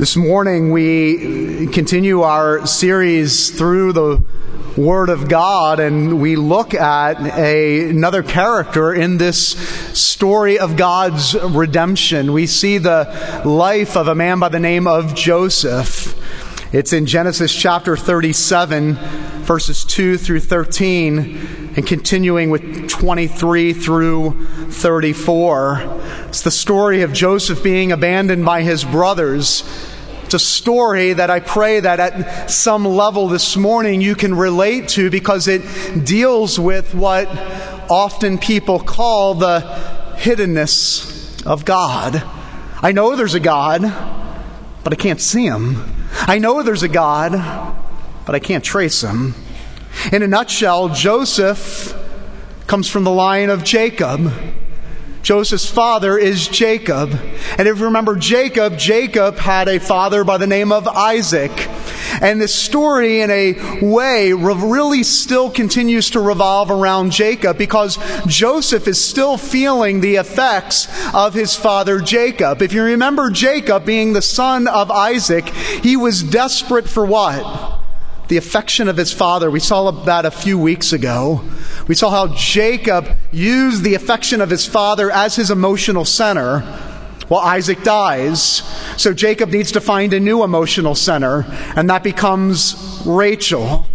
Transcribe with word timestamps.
This 0.00 0.16
morning 0.16 0.70
we 0.70 1.66
continue 1.66 2.22
our 2.22 2.66
series 2.66 3.50
through 3.50 3.92
the 3.92 4.24
Word 4.74 5.10
of 5.10 5.28
God 5.28 5.78
and 5.78 6.22
we 6.22 6.36
look 6.36 6.72
at 6.72 7.20
a, 7.36 7.90
another 7.90 8.22
character 8.22 8.94
in 8.94 9.18
this 9.18 9.48
story 9.92 10.58
of 10.58 10.78
God's 10.78 11.34
redemption. 11.38 12.32
We 12.32 12.46
see 12.46 12.78
the 12.78 13.42
life 13.44 13.94
of 13.94 14.08
a 14.08 14.14
man 14.14 14.38
by 14.38 14.48
the 14.48 14.58
name 14.58 14.86
of 14.86 15.14
Joseph. 15.14 16.16
It's 16.72 16.94
in 16.94 17.04
Genesis 17.04 17.54
chapter 17.54 17.94
37, 17.94 18.94
verses 19.42 19.84
2 19.84 20.16
through 20.16 20.40
13, 20.40 21.74
and 21.76 21.86
continuing 21.86 22.48
with 22.48 22.88
23 22.88 23.74
through 23.74 24.46
34. 24.70 26.00
It's 26.28 26.40
the 26.40 26.50
story 26.50 27.02
of 27.02 27.12
Joseph 27.12 27.62
being 27.62 27.92
abandoned 27.92 28.46
by 28.46 28.62
his 28.62 28.82
brothers 28.82 29.89
it's 30.30 30.44
a 30.44 30.48
story 30.48 31.12
that 31.12 31.28
I 31.28 31.40
pray 31.40 31.80
that 31.80 31.98
at 31.98 32.52
some 32.52 32.84
level 32.84 33.26
this 33.26 33.56
morning 33.56 34.00
you 34.00 34.14
can 34.14 34.32
relate 34.32 34.90
to 34.90 35.10
because 35.10 35.48
it 35.48 35.60
deals 36.04 36.56
with 36.56 36.94
what 36.94 37.26
often 37.90 38.38
people 38.38 38.78
call 38.78 39.34
the 39.34 39.58
hiddenness 40.18 41.44
of 41.44 41.64
God. 41.64 42.22
I 42.80 42.92
know 42.92 43.16
there's 43.16 43.34
a 43.34 43.40
God, 43.40 43.82
but 44.84 44.92
I 44.92 44.94
can't 44.94 45.20
see 45.20 45.46
him. 45.46 46.06
I 46.12 46.38
know 46.38 46.62
there's 46.62 46.84
a 46.84 46.88
God, 46.88 47.32
but 48.24 48.36
I 48.36 48.38
can't 48.38 48.62
trace 48.62 49.02
him. 49.02 49.34
In 50.12 50.22
a 50.22 50.28
nutshell, 50.28 50.90
Joseph 50.90 51.92
comes 52.68 52.88
from 52.88 53.02
the 53.02 53.10
line 53.10 53.50
of 53.50 53.64
Jacob. 53.64 54.32
Joseph's 55.22 55.68
father 55.68 56.16
is 56.18 56.48
Jacob. 56.48 57.10
And 57.58 57.68
if 57.68 57.78
you 57.78 57.84
remember 57.84 58.16
Jacob, 58.16 58.78
Jacob 58.78 59.36
had 59.36 59.68
a 59.68 59.78
father 59.78 60.24
by 60.24 60.38
the 60.38 60.46
name 60.46 60.72
of 60.72 60.88
Isaac. 60.88 61.50
And 62.22 62.40
this 62.40 62.54
story, 62.54 63.20
in 63.20 63.30
a 63.30 63.80
way, 63.82 64.32
really 64.32 65.02
still 65.02 65.50
continues 65.50 66.10
to 66.10 66.20
revolve 66.20 66.70
around 66.70 67.12
Jacob 67.12 67.56
because 67.58 67.98
Joseph 68.26 68.88
is 68.88 69.02
still 69.02 69.36
feeling 69.36 70.00
the 70.00 70.16
effects 70.16 70.88
of 71.14 71.34
his 71.34 71.54
father 71.54 72.00
Jacob. 72.00 72.62
If 72.62 72.72
you 72.72 72.82
remember 72.82 73.30
Jacob 73.30 73.84
being 73.84 74.12
the 74.12 74.22
son 74.22 74.66
of 74.66 74.90
Isaac, 74.90 75.48
he 75.48 75.96
was 75.96 76.22
desperate 76.22 76.88
for 76.88 77.04
what? 77.06 77.79
The 78.30 78.36
affection 78.36 78.88
of 78.88 78.96
his 78.96 79.12
father. 79.12 79.50
We 79.50 79.60
saw 79.60 79.90
that 79.90 80.24
a 80.24 80.30
few 80.30 80.56
weeks 80.56 80.92
ago. 80.92 81.44
We 81.88 81.96
saw 81.96 82.10
how 82.10 82.34
Jacob 82.36 83.08
used 83.32 83.82
the 83.82 83.94
affection 83.94 84.40
of 84.40 84.48
his 84.48 84.64
father 84.64 85.10
as 85.10 85.34
his 85.34 85.50
emotional 85.50 86.04
center 86.04 86.60
while 87.26 87.40
Isaac 87.40 87.82
dies. 87.82 88.62
So 88.96 89.12
Jacob 89.12 89.50
needs 89.50 89.72
to 89.72 89.80
find 89.80 90.12
a 90.12 90.20
new 90.20 90.44
emotional 90.44 90.94
center, 90.94 91.44
and 91.76 91.90
that 91.90 92.04
becomes 92.04 93.02
Rachel 93.04 93.86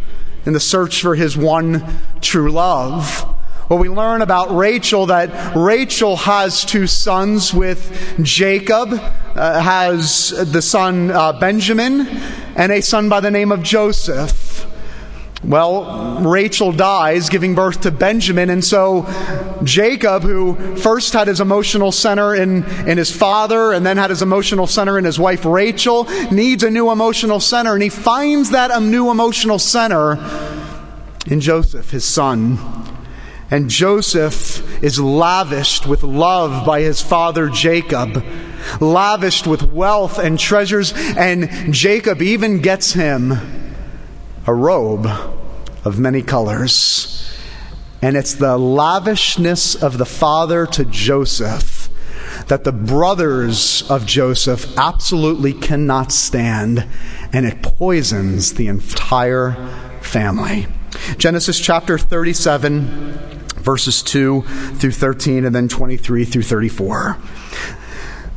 in 0.45 0.52
the 0.52 0.59
search 0.59 1.02
for 1.02 1.16
his 1.16 1.38
one 1.38 1.83
true 2.22 2.52
love. 2.52 3.34
Well, 3.67 3.80
we 3.80 3.89
learn 3.89 4.21
about 4.21 4.55
Rachel 4.55 5.08
that 5.08 5.55
Rachel 5.55 6.17
has 6.17 6.63
two 6.63 6.85
sons 6.85 7.52
with 7.52 8.16
Jacob, 8.21 8.89
uh, 8.94 9.59
has 9.59 10.30
the 10.30 10.61
son 10.61 11.09
uh, 11.09 11.39
Benjamin, 11.39 12.05
and 12.55 12.71
a 12.71 12.81
son 12.81 13.09
by 13.09 13.21
the 13.21 13.31
name 13.31 13.52
of 13.52 13.63
Joseph. 13.63 14.67
Well, 15.43 16.21
Rachel 16.21 16.73
dies, 16.73 17.30
giving 17.30 17.55
birth 17.55 17.81
to 17.81 17.91
Benjamin, 17.91 18.52
and 18.52 18.63
so 18.63 19.08
Jacob, 19.63 20.21
who 20.21 20.75
first 20.75 21.13
had 21.13 21.27
his 21.27 21.41
emotional 21.41 21.91
center 21.91 22.36
in, 22.36 22.63
in 22.88 22.99
his 22.99 23.11
father 23.11 23.71
and 23.71 23.83
then 23.83 23.97
had 23.97 24.11
his 24.11 24.21
emotional 24.21 24.67
center 24.67 24.99
in 24.99 25.05
his 25.05 25.17
wife 25.17 25.43
Rachel, 25.43 26.03
needs 26.31 26.61
a 26.61 26.69
new 26.69 26.91
emotional 26.91 27.39
center, 27.39 27.73
and 27.73 27.81
he 27.81 27.89
finds 27.89 28.52
that 28.52 28.69
a 28.69 28.80
new 28.80 29.09
emotional 29.09 29.58
center 29.58 30.19
in 31.25 31.41
Joseph, 31.41 31.89
his 31.89 32.05
son. 32.05 32.59
And 33.55 33.70
Joseph 33.70 34.83
is 34.83 34.99
lavished 34.99 35.88
with 35.88 36.04
love 36.04 36.66
by 36.66 36.82
his 36.82 36.99
father 36.99 37.48
Jacob, 37.48 38.21
lavished 38.82 39.48
with 39.48 39.71
wealth 39.71 40.20
and 40.20 40.38
treasures, 40.38 40.92
and 41.16 41.73
Jacob 41.73 42.21
even 42.21 42.60
gets 42.60 42.92
him 42.92 43.32
a 44.45 44.54
robe 44.54 45.08
of 45.86 45.98
many 45.98 46.21
colors. 46.21 47.33
And 48.02 48.17
it's 48.17 48.33
the 48.33 48.58
lavishness 48.58 49.82
of 49.82 49.99
the 49.99 50.05
father 50.05 50.65
to 50.65 50.83
Joseph 50.83 51.88
that 52.48 52.65
the 52.65 52.73
brothers 52.73 53.89
of 53.89 54.05
Joseph 54.05 54.77
absolutely 54.77 55.54
cannot 55.54 56.11
stand, 56.11 56.86
and 57.32 57.45
it 57.45 57.61
poisons 57.61 58.55
the 58.55 58.67
entire 58.67 59.54
family. 60.02 60.67
Genesis 61.17 61.58
chapter 61.58 61.98
37 61.98 63.36
verses 63.65 64.02
2 64.03 64.43
through 64.76 64.92
13, 64.92 65.43
and 65.43 65.53
then 65.53 65.67
23 65.67 66.23
through 66.23 66.43
34. 66.43 67.17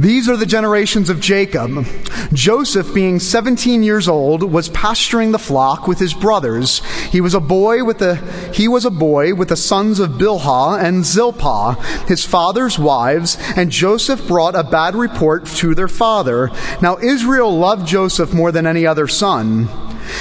These 0.00 0.28
are 0.28 0.36
the 0.36 0.46
generations 0.46 1.10
of 1.10 1.18
Jacob. 1.18 1.84
Joseph, 2.32 2.94
being 2.94 3.18
17 3.18 3.82
years 3.82 4.06
old, 4.06 4.44
was 4.44 4.68
pasturing 4.68 5.32
the 5.32 5.40
flock 5.40 5.88
with 5.88 5.98
his 5.98 6.14
brothers. 6.14 6.78
He 7.10 7.20
was 7.20 7.34
a 7.34 7.40
boy 7.40 7.82
with 7.82 7.98
the, 7.98 8.14
he 8.54 8.68
was 8.68 8.84
a 8.84 8.92
boy 8.92 9.34
with 9.34 9.48
the 9.48 9.56
sons 9.56 9.98
of 9.98 10.10
Bilhah 10.10 10.80
and 10.80 11.04
Zilpah, 11.04 11.74
his 12.06 12.24
father's 12.24 12.78
wives, 12.78 13.38
and 13.56 13.72
Joseph 13.72 14.28
brought 14.28 14.54
a 14.54 14.62
bad 14.62 14.94
report 14.94 15.46
to 15.46 15.74
their 15.74 15.88
father. 15.88 16.52
Now 16.80 16.98
Israel 16.98 17.58
loved 17.58 17.84
Joseph 17.84 18.32
more 18.32 18.52
than 18.52 18.68
any 18.68 18.86
other 18.86 19.08
son 19.08 19.68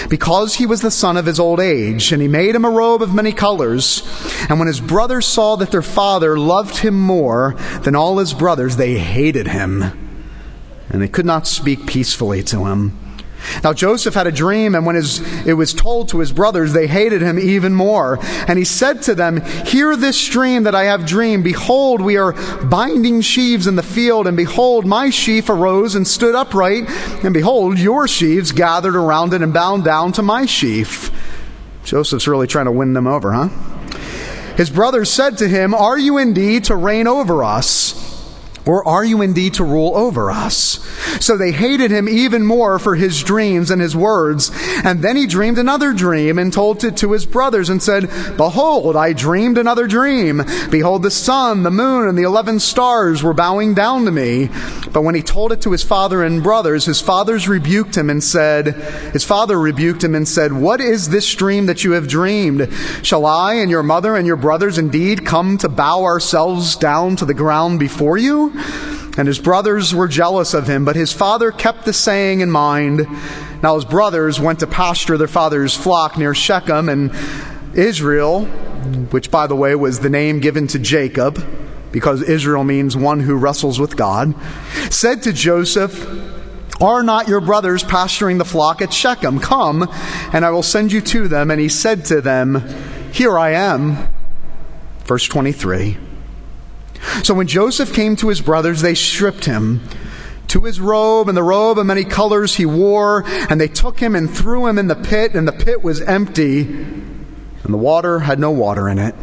because 0.09 0.56
he 0.56 0.66
was 0.66 0.81
the 0.81 0.92
son 0.92 1.18
of 1.18 1.25
his 1.25 1.40
old 1.40 1.59
age, 1.59 2.12
and 2.12 2.22
he 2.22 2.28
made 2.28 2.56
him 2.56 2.66
a 2.66 2.70
robe 2.70 3.02
of 3.02 3.14
many 3.14 3.31
colors. 3.31 4.02
And 4.50 4.59
when 4.59 4.68
his 4.68 4.80
brothers 4.80 5.25
saw 5.25 5.56
that 5.58 5.72
their 5.72 5.81
father 5.81 6.38
loved 6.38 6.78
him 6.78 7.00
more 7.00 7.56
than 7.84 7.96
all 7.96 8.18
his 8.18 8.34
brothers, 8.34 8.78
they 8.78 8.98
hated 8.98 9.48
him, 9.48 9.84
and 10.90 11.02
they 11.02 11.08
could 11.08 11.25
not 11.25 11.48
speak 11.48 11.86
peacefully 11.86 12.44
to 12.44 12.66
him. 12.66 13.06
Now 13.63 13.74
Joseph 13.74 14.13
had 14.13 14.28
a 14.28 14.31
dream, 14.31 14.75
and 14.75 14.85
when 14.85 14.96
his, 14.96 15.19
it 15.46 15.53
was 15.53 15.74
told 15.74 16.09
to 16.09 16.19
his 16.19 16.31
brothers, 16.31 16.74
they 16.74 16.88
hated 16.88 17.22
him 17.22 17.40
even 17.40 17.74
more. 17.74 18.19
And 18.47 18.58
he 18.58 18.66
said 18.66 19.02
to 19.03 19.16
them, 19.16 19.41
Hear 19.66 19.96
this 19.96 20.28
dream 20.28 20.63
that 20.63 20.75
I 20.75 20.85
have 20.85 21.06
dreamed. 21.06 21.44
Behold, 21.44 22.02
we 22.02 22.18
are 22.18 22.34
binding 22.66 23.22
sheaves 23.22 23.68
in 23.68 23.75
the 23.75 23.84
field, 23.84 24.28
and 24.28 24.38
behold, 24.38 24.86
my 24.86 25.09
sheaf 25.09 25.50
arose 25.50 25.96
and 25.96 26.07
stood 26.07 26.36
upright, 26.36 26.90
and 27.24 27.34
behold, 27.34 27.80
your 27.80 28.07
sheaves 28.07 28.52
gathered 28.52 28.96
around 28.96 29.34
it 29.34 29.41
and 29.41 29.53
bound 29.53 29.84
down 29.84 30.12
to 30.13 30.22
my 30.22 30.46
sheaf. 30.46 31.12
Joseph's 31.84 32.28
really 32.28 32.47
trying 32.47 32.66
to 32.66 32.72
win 32.72 32.94
them 32.94 33.07
over, 33.07 33.31
huh? 33.31 33.50
His 34.57 34.69
brothers 34.69 35.12
said 35.12 35.38
to 35.38 35.47
him, 35.47 35.74
Are 35.74 35.97
you 35.97 36.18
indeed 36.18 36.66
to 36.66 36.75
reign 36.75 37.07
over 37.07 37.44
us? 37.44 38.06
Or 38.67 38.88
are 38.88 39.05
you 39.05 39.22
indeed 39.22 39.55
to 39.55 39.63
rule 39.63 39.95
over 39.95 40.29
us? 40.29 40.79
So 41.23 41.38
they 41.38 41.51
hated 41.51 41.91
him 41.91 42.09
even 42.09 42.45
more 42.45 42.79
for 42.79 42.95
his 42.95 43.23
dreams 43.23 43.72
and 43.72 43.81
his 43.81 43.95
words. 43.95 44.51
And 44.83 45.01
then 45.01 45.16
he 45.16 45.25
dreamed 45.25 45.57
another 45.57 45.94
dream 45.94 46.38
and 46.38 46.51
told 46.51 46.83
it 46.83 46.97
to 46.97 47.13
his 47.13 47.25
brothers 47.25 47.69
and 47.69 47.81
said, 47.81 48.09
Behold, 48.35 48.95
I 48.95 49.13
dreamed 49.13 49.57
another 49.57 49.88
dream. 49.88 50.44
Behold, 50.69 51.03
the 51.03 51.11
sun, 51.11 51.63
the 51.63 51.72
moon, 51.72 52.07
and 52.07 52.17
the 52.17 52.23
eleven 52.23 52.59
stars 52.59 53.23
were 53.23 53.33
bowing 53.33 53.73
down 53.73 54.06
to 54.06 54.11
me. 54.11 54.50
But 54.91 55.03
when 55.03 55.16
he 55.16 55.22
told 55.22 55.51
it 55.51 55.61
to 55.61 55.72
his 55.72 55.83
father 55.83 56.23
and 56.23 56.44
brothers, 56.44 56.85
his 56.85 57.01
fathers 57.01 57.47
rebuked 57.47 57.95
him 57.95 58.09
and 58.09 58.23
said, 58.23 58.75
His 59.13 59.23
father 59.23 59.59
rebuked 59.59 60.03
him 60.03 60.16
and 60.16 60.27
said, 60.27 60.53
What 60.53 60.81
is 60.81 61.09
this 61.09 61.33
dream 61.35 61.67
that 61.67 61.83
you 61.83 61.91
have 61.91 62.07
dreamed? 62.07 62.72
Shall 63.01 63.25
I 63.25 63.56
and 63.56 63.69
your 63.69 63.83
mother 63.83 64.16
and 64.16 64.27
your 64.27 64.35
brothers 64.35 64.77
indeed 64.77 65.25
come 65.25 65.57
to 65.59 65.69
bow 65.69 66.03
ourselves 66.03 66.75
down 66.75 67.16
to 67.17 67.25
the 67.25 67.33
ground 67.33 67.79
before 67.79 68.17
you? 68.17 68.56
And 69.18 69.28
his 69.28 69.40
brothers 69.40 69.95
were 69.95 70.07
jealous 70.07 70.53
of 70.53 70.68
him, 70.68 70.85
but 70.85 70.95
his 70.95 71.12
father 71.12 71.51
kept 71.51 71.85
the 71.85 71.94
saying 71.94 72.41
in 72.41 72.51
mind. 72.51 73.07
Now 73.63 73.75
his 73.75 73.86
brothers 73.86 74.39
went 74.39 74.59
to 74.59 74.68
pasture 74.68 75.18
their 75.18 75.27
father's 75.27 75.75
flock 75.75 76.18
near 76.18 76.36
Shechem, 76.36 76.88
and 76.88 77.12
Israel, 77.74 78.45
which 78.45 79.31
by 79.31 79.48
the 79.48 79.56
way 79.56 79.74
was 79.75 80.00
the 80.00 80.09
name 80.09 80.39
given 80.39 80.68
to 80.68 80.80
Jacob, 80.80 81.44
because 81.92 82.21
Israel 82.21 82.63
means 82.63 82.95
one 82.95 83.19
who 83.19 83.36
wrestles 83.36 83.80
with 83.80 83.95
God, 83.95 84.36
said 84.92 85.24
to 85.24 85.33
Joseph, 85.33 86.06
Are 86.80 87.01
not 87.01 87.27
your 87.27 87.42
brothers 87.42 87.83
pasturing 87.83 88.38
the 88.38 88.45
flock 88.45 88.81
at 88.81 88.94
Shechem? 88.94 89.39
Come, 89.39 89.88
and 90.33 90.45
I 90.45 90.51
will 90.51 90.63
send 90.63 90.92
you 90.92 91.01
to 91.01 91.27
them. 91.27 91.50
And 91.50 91.59
he 91.59 91.69
said 91.69 92.06
to 92.06 92.21
them, 92.21 92.62
Here 93.12 93.38
I 93.38 93.51
am. 93.51 94.09
Verse 95.06 95.25
23. 95.25 95.98
So 97.23 97.33
when 97.33 97.47
Joseph 97.47 97.94
came 97.94 98.15
to 98.17 98.29
his 98.29 98.41
brothers, 98.41 98.81
they 98.81 98.95
stripped 98.95 99.45
him 99.45 99.81
to 100.49 100.61
his 100.61 100.79
robe 100.79 101.27
and 101.27 101.38
the 101.38 101.44
robe 101.44 101.77
of 101.77 101.85
many 101.85 102.03
colors 102.03 102.55
he 102.55 102.65
wore, 102.65 103.23
and 103.49 103.59
they 103.59 103.67
took 103.67 103.99
him 103.99 104.15
and 104.15 104.29
threw 104.29 104.67
him 104.67 104.77
in 104.77 104.88
the 104.88 104.95
pit, 104.95 105.33
and 105.33 105.47
the 105.47 105.51
pit 105.51 105.83
was 105.83 106.01
empty. 106.01 106.61
and 106.61 107.73
the 107.73 107.77
water 107.77 108.19
had 108.19 108.39
no 108.39 108.49
water 108.49 108.88
in 108.88 108.97
it. 108.97 109.13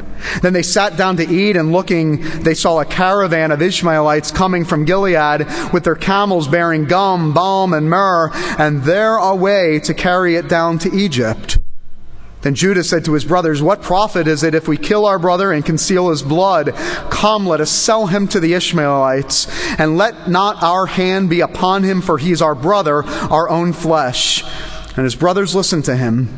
Then 0.42 0.52
they 0.52 0.62
sat 0.62 0.98
down 0.98 1.16
to 1.16 1.26
eat, 1.26 1.56
and 1.56 1.72
looking, 1.72 2.20
they 2.40 2.52
saw 2.52 2.80
a 2.80 2.84
caravan 2.84 3.52
of 3.52 3.62
Ishmaelites 3.62 4.30
coming 4.30 4.66
from 4.66 4.84
Gilead 4.84 5.46
with 5.72 5.84
their 5.84 5.94
camels 5.94 6.46
bearing 6.46 6.84
gum, 6.84 7.32
balm, 7.32 7.72
and 7.72 7.88
myrrh, 7.88 8.30
and 8.58 8.82
their 8.82 9.16
away 9.16 9.80
to 9.80 9.94
carry 9.94 10.36
it 10.36 10.48
down 10.48 10.78
to 10.80 10.94
Egypt. 10.94 11.58
Then 12.44 12.54
Judah 12.54 12.84
said 12.84 13.06
to 13.06 13.14
his 13.14 13.24
brothers, 13.24 13.62
What 13.62 13.80
profit 13.80 14.28
is 14.28 14.42
it 14.42 14.54
if 14.54 14.68
we 14.68 14.76
kill 14.76 15.06
our 15.06 15.18
brother 15.18 15.50
and 15.50 15.64
conceal 15.64 16.10
his 16.10 16.22
blood? 16.22 16.74
Come, 17.10 17.46
let 17.46 17.62
us 17.62 17.70
sell 17.70 18.06
him 18.06 18.28
to 18.28 18.38
the 18.38 18.52
Ishmaelites, 18.52 19.48
and 19.78 19.96
let 19.96 20.28
not 20.28 20.62
our 20.62 20.84
hand 20.84 21.30
be 21.30 21.40
upon 21.40 21.84
him, 21.84 22.02
for 22.02 22.18
he 22.18 22.32
is 22.32 22.42
our 22.42 22.54
brother, 22.54 23.02
our 23.02 23.48
own 23.48 23.72
flesh. 23.72 24.44
And 24.94 25.04
his 25.04 25.16
brothers 25.16 25.54
listened 25.54 25.86
to 25.86 25.96
him. 25.96 26.28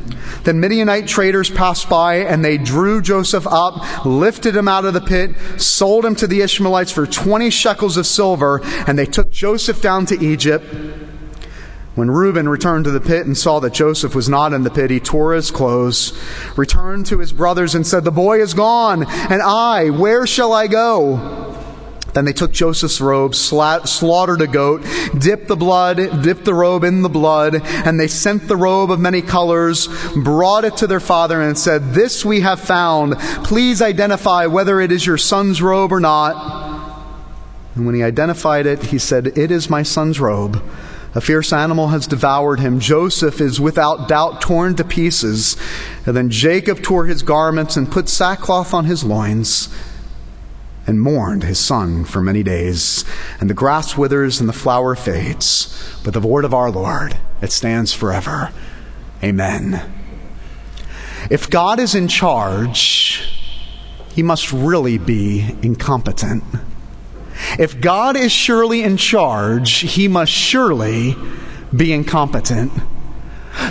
Then 0.45 0.61
Midianite 0.61 1.09
traders 1.09 1.51
passed 1.51 1.89
by, 1.89 2.19
and 2.19 2.45
they 2.45 2.57
drew 2.57 3.03
Joseph 3.03 3.47
up, 3.49 4.07
lifted 4.07 4.55
him 4.55 4.69
out 4.69 4.85
of 4.85 4.95
the 4.95 5.01
pit, 5.01 5.33
sold 5.61 6.05
him 6.05 6.15
to 6.15 6.29
the 6.29 6.41
Ishmaelites 6.41 6.93
for 6.93 7.09
20 7.09 7.51
shekels 7.51 7.97
of 7.97 8.07
silver, 8.07 8.61
and 8.87 8.97
they 8.97 9.07
took 9.07 9.33
Joseph 9.33 9.83
down 9.83 10.07
to 10.07 10.25
Egypt. 10.25 10.65
When 11.97 12.11
Reuben 12.11 12.47
returned 12.47 12.85
to 12.85 12.91
the 12.91 13.01
pit 13.01 13.25
and 13.25 13.37
saw 13.37 13.59
that 13.61 13.73
Joseph 13.73 14.15
was 14.15 14.29
not 14.29 14.53
in 14.53 14.65
the 14.65 14.71
pit, 14.71 14.91
he 14.91 15.01
tore 15.01 15.33
his 15.33 15.51
clothes, 15.51 16.13
returned 16.55 17.07
to 17.07 17.19
his 17.19 17.33
brothers, 17.33 17.75
and 17.75 17.87
said, 17.87 18.05
The 18.05 18.11
boy 18.11 18.43
is 18.43 18.53
gone, 18.53 19.07
and 19.09 19.41
I, 19.41 19.89
where 19.89 20.27
shall 20.27 20.53
I 20.53 20.67
go? 20.67 21.55
Then 22.13 22.27
they 22.27 22.35
took 22.35 22.53
Joseph's 22.53 23.01
robe, 23.01 23.35
slaughtered 23.35 24.43
a 24.43 24.47
goat, 24.47 24.83
dipped 25.19 25.49
the 25.49 25.57
blood, 25.57 26.23
dipped 26.23 26.45
the 26.45 26.53
robe 26.53 26.85
in 26.85 27.01
the 27.01 27.09
blood, 27.09 27.63
and 27.65 27.99
they 27.99 28.09
sent 28.09 28.47
the 28.47 28.57
robe 28.59 28.91
of 28.91 29.01
many 29.01 29.23
colors, 29.23 29.89
brought 30.15 30.65
it 30.65 30.77
to 30.79 30.87
their 30.87 31.01
father, 31.01 31.41
and 31.41 31.57
said, 31.57 31.95
This 31.95 32.27
we 32.27 32.41
have 32.41 32.61
found. 32.61 33.19
Please 33.45 33.81
identify 33.81 34.45
whether 34.45 34.83
it 34.83 34.93
is 34.93 35.07
your 35.07 35.19
son's 35.19 35.63
robe 35.63 35.93
or 35.93 36.01
not. 36.01 36.95
And 37.75 37.87
when 37.87 37.95
he 37.95 38.03
identified 38.03 38.67
it, 38.67 38.83
he 38.85 38.99
said, 38.99 39.39
It 39.39 39.51
is 39.51 39.71
my 39.71 39.83
son's 39.83 40.21
robe. 40.21 40.63
A 41.17 41.21
fierce 41.23 41.51
animal 41.51 41.89
has 41.89 42.07
devoured 42.07 42.61
him. 42.61 42.79
Joseph 42.79 43.41
is 43.41 43.59
without 43.59 44.07
doubt 44.07 44.43
torn 44.43 44.77
to 44.77 44.85
pieces. 44.85 45.57
And 46.05 46.15
then 46.15 46.29
Jacob 46.29 46.83
tore 46.83 47.07
his 47.07 47.23
garments 47.23 47.75
and 47.75 47.91
put 47.91 48.11
sackcloth 48.11 48.75
on 48.75 48.85
his 48.85 49.03
loins 49.03 49.71
and 50.87 51.01
mourned 51.01 51.43
his 51.43 51.59
son 51.59 52.05
for 52.05 52.21
many 52.21 52.43
days. 52.43 53.07
And 53.41 53.49
the 53.49 53.55
grass 53.55 53.97
withers 53.97 54.41
and 54.41 54.49
the 54.49 54.53
flower 54.53 54.95
fades. 54.95 55.99
But 56.05 56.13
the 56.13 56.21
word 56.21 56.45
of 56.45 56.53
our 56.53 56.71
Lord, 56.71 57.17
it 57.41 57.51
stands 57.51 57.95
forever. 57.95 58.53
Amen. 59.25 59.91
If 61.31 61.49
God 61.49 61.81
is 61.81 61.95
in 61.95 62.09
charge, 62.09 63.27
he 64.13 64.23
must 64.23 64.53
really 64.53 64.99
be 64.99 65.57
incompetent. 65.63 66.45
If 67.59 67.81
God 67.81 68.17
is 68.17 68.33
surely 68.33 68.83
in 68.83 68.97
charge, 68.97 69.81
he 69.81 70.09
must 70.09 70.33
surely 70.33 71.17
be 71.75 71.93
incompetent. 71.93 72.73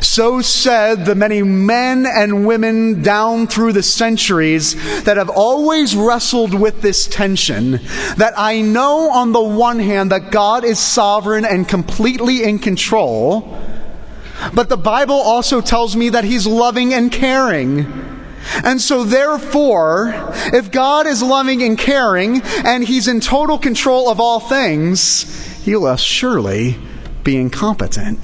So 0.02 0.42
said 0.42 1.06
the 1.06 1.16
many 1.16 1.44
men 1.44 2.06
and 2.08 2.46
women 2.46 3.02
down 3.02 3.48
through 3.48 3.74
the 3.74 3.84
centuries 3.84 4.76
that 5.04 5.18
have 5.18 5.30
always 5.30 5.96
wrestled 5.96 6.54
with 6.54 6.82
this 6.82 7.08
tension. 7.08 7.80
That 8.18 8.34
I 8.36 8.62
know 8.62 9.12
on 9.12 9.32
the 9.32 9.44
one 9.44 9.80
hand 9.80 10.12
that 10.12 10.32
God 10.32 10.64
is 10.64 10.80
sovereign 10.80 11.46
and 11.46 11.68
completely 11.68 12.44
in 12.44 12.60
control, 12.60 13.62
but 14.54 14.70
the 14.70 14.78
Bible 14.78 15.16
also 15.16 15.62
tells 15.62 15.96
me 15.96 16.10
that 16.10 16.24
He's 16.24 16.48
loving 16.48 16.94
and 16.94 17.12
caring. 17.12 18.15
And 18.64 18.82
so, 18.82 19.04
therefore, 19.04 20.14
if 20.54 20.72
God 20.72 21.08
is 21.08 21.22
loving 21.22 21.64
and 21.64 21.78
caring 21.78 22.42
and 22.44 22.84
He's 22.84 23.08
in 23.08 23.20
total 23.20 23.58
control 23.58 24.10
of 24.10 24.20
all 24.20 24.40
things, 24.40 25.64
He 25.64 25.76
will 25.76 25.96
surely 25.96 26.78
be 27.24 27.38
incompetent. 27.38 28.20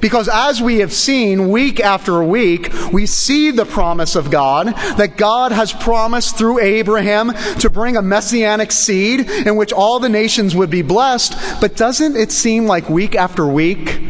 Because 0.00 0.28
as 0.28 0.60
we 0.60 0.78
have 0.78 0.92
seen 0.92 1.48
week 1.50 1.80
after 1.80 2.22
week, 2.22 2.72
we 2.92 3.06
see 3.06 3.50
the 3.50 3.64
promise 3.64 4.16
of 4.16 4.30
God 4.30 4.68
that 4.96 5.16
God 5.16 5.52
has 5.52 5.72
promised 5.72 6.36
through 6.36 6.60
Abraham 6.60 7.32
to 7.60 7.70
bring 7.70 7.96
a 7.96 8.02
messianic 8.02 8.72
seed 8.72 9.20
in 9.20 9.56
which 9.56 9.72
all 9.72 10.00
the 10.00 10.08
nations 10.08 10.54
would 10.54 10.70
be 10.70 10.82
blessed. 10.82 11.34
But 11.60 11.76
doesn't 11.76 12.16
it 12.16 12.32
seem 12.32 12.66
like 12.66 12.88
week 12.88 13.14
after 13.14 13.46
week, 13.46 14.00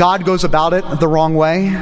God 0.00 0.24
goes 0.24 0.44
about 0.44 0.72
it 0.72 0.82
the 0.98 1.06
wrong 1.06 1.34
way? 1.34 1.76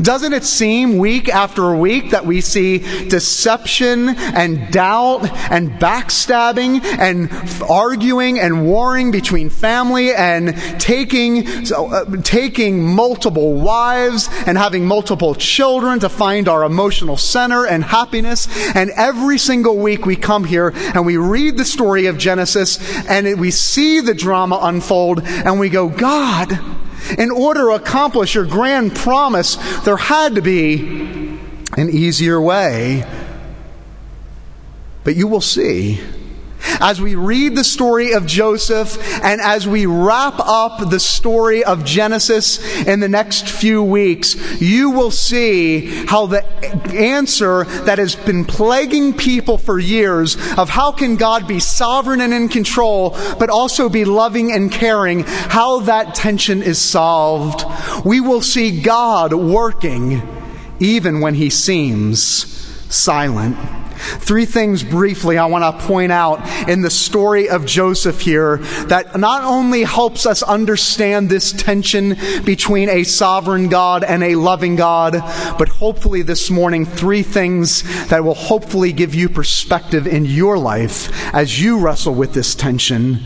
Doesn't 0.00 0.32
it 0.32 0.44
seem 0.44 0.96
week 0.96 1.28
after 1.28 1.76
week 1.76 2.12
that 2.12 2.24
we 2.24 2.40
see 2.40 2.78
deception 3.08 4.08
and 4.08 4.72
doubt 4.72 5.30
and 5.52 5.72
backstabbing 5.72 6.82
and 6.82 7.30
arguing 7.68 8.40
and 8.40 8.64
warring 8.64 9.10
between 9.10 9.50
family 9.50 10.14
and 10.14 10.56
taking, 10.80 11.46
uh, 11.70 12.06
taking 12.22 12.86
multiple 12.86 13.52
wives 13.60 14.30
and 14.46 14.56
having 14.56 14.86
multiple 14.86 15.34
children 15.34 16.00
to 16.00 16.08
find 16.08 16.48
our 16.48 16.64
emotional 16.64 17.18
center 17.18 17.66
and 17.66 17.84
happiness? 17.84 18.48
And 18.74 18.88
every 18.96 19.36
single 19.36 19.76
week 19.76 20.06
we 20.06 20.16
come 20.16 20.44
here 20.44 20.72
and 20.94 21.04
we 21.04 21.18
read 21.18 21.58
the 21.58 21.66
story 21.66 22.06
of 22.06 22.16
Genesis 22.16 22.78
and 23.06 23.38
we 23.38 23.50
see 23.50 24.00
the 24.00 24.14
drama 24.14 24.58
unfold 24.62 25.20
and 25.22 25.60
we 25.60 25.68
go, 25.68 25.90
God, 25.90 26.58
in 27.18 27.30
order 27.30 27.60
to 27.60 27.70
accomplish 27.70 28.34
your 28.34 28.44
grand 28.44 28.94
promise, 28.94 29.56
there 29.84 29.96
had 29.96 30.34
to 30.34 30.42
be 30.42 31.38
an 31.76 31.90
easier 31.90 32.40
way. 32.40 33.04
But 35.04 35.16
you 35.16 35.26
will 35.26 35.40
see 35.40 36.00
as 36.80 37.00
we 37.00 37.14
read 37.14 37.54
the 37.54 37.64
story 37.64 38.12
of 38.12 38.26
Joseph 38.26 38.98
and 39.22 39.40
as 39.40 39.66
we 39.66 39.86
wrap 39.86 40.38
up 40.38 40.90
the 40.90 41.00
story 41.00 41.64
of 41.64 41.84
Genesis 41.84 42.58
in 42.86 43.00
the 43.00 43.08
next 43.08 43.48
few 43.48 43.82
weeks, 43.82 44.60
you 44.60 44.90
will 44.90 45.10
see 45.10 45.86
how 46.06 46.26
the 46.26 46.44
answer 46.94 47.64
that 47.64 47.98
has 47.98 48.14
been 48.14 48.44
plaguing 48.44 49.12
people 49.12 49.58
for 49.58 49.78
years 49.78 50.36
of 50.56 50.68
how 50.68 50.92
can 50.92 51.16
God 51.16 51.46
be 51.46 51.60
sovereign 51.60 52.20
and 52.20 52.32
in 52.32 52.48
control, 52.48 53.10
but 53.38 53.50
also 53.50 53.88
be 53.88 54.04
loving 54.04 54.52
and 54.52 54.70
caring, 54.70 55.24
how 55.24 55.80
that 55.80 56.14
tension 56.14 56.62
is 56.62 56.78
solved. 56.78 57.64
We 58.04 58.20
will 58.20 58.42
see 58.42 58.80
God 58.80 59.32
working 59.32 60.22
even 60.80 61.20
when 61.20 61.34
he 61.34 61.50
seems 61.50 62.67
silent. 62.88 63.56
Three 63.98 64.44
things 64.44 64.82
briefly 64.84 65.38
I 65.38 65.46
want 65.46 65.64
to 65.64 65.86
point 65.86 66.12
out 66.12 66.68
in 66.68 66.82
the 66.82 66.90
story 66.90 67.48
of 67.48 67.66
Joseph 67.66 68.20
here 68.20 68.58
that 68.86 69.18
not 69.18 69.42
only 69.42 69.82
helps 69.82 70.24
us 70.24 70.42
understand 70.42 71.28
this 71.28 71.52
tension 71.52 72.16
between 72.44 72.88
a 72.88 73.02
sovereign 73.02 73.68
God 73.68 74.04
and 74.04 74.22
a 74.22 74.36
loving 74.36 74.76
God, 74.76 75.14
but 75.58 75.68
hopefully 75.68 76.22
this 76.22 76.48
morning, 76.48 76.86
three 76.86 77.22
things 77.22 77.82
that 78.08 78.22
will 78.22 78.34
hopefully 78.34 78.92
give 78.92 79.14
you 79.14 79.28
perspective 79.28 80.06
in 80.06 80.24
your 80.24 80.58
life 80.58 81.10
as 81.34 81.60
you 81.60 81.80
wrestle 81.80 82.14
with 82.14 82.34
this 82.34 82.54
tension, 82.54 83.20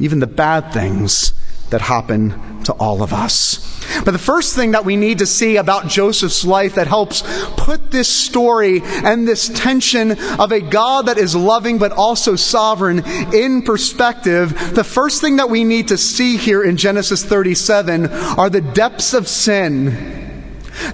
even 0.00 0.18
the 0.18 0.26
bad 0.26 0.72
things 0.72 1.32
that 1.70 1.82
happen 1.82 2.57
to 2.68 2.74
all 2.74 3.02
of 3.02 3.14
us. 3.14 3.64
But 4.04 4.10
the 4.10 4.18
first 4.18 4.54
thing 4.54 4.72
that 4.72 4.84
we 4.84 4.94
need 4.94 5.20
to 5.20 5.26
see 5.26 5.56
about 5.56 5.88
Joseph's 5.88 6.44
life 6.44 6.74
that 6.74 6.86
helps 6.86 7.22
put 7.56 7.90
this 7.90 8.08
story 8.08 8.82
and 8.84 9.26
this 9.26 9.48
tension 9.48 10.18
of 10.38 10.52
a 10.52 10.60
God 10.60 11.06
that 11.06 11.16
is 11.16 11.34
loving 11.34 11.78
but 11.78 11.92
also 11.92 12.36
sovereign 12.36 13.02
in 13.32 13.62
perspective, 13.62 14.74
the 14.74 14.84
first 14.84 15.22
thing 15.22 15.36
that 15.36 15.48
we 15.48 15.64
need 15.64 15.88
to 15.88 15.96
see 15.96 16.36
here 16.36 16.62
in 16.62 16.76
Genesis 16.76 17.24
37 17.24 18.06
are 18.06 18.50
the 18.50 18.60
depths 18.60 19.14
of 19.14 19.26
sin. 19.26 20.44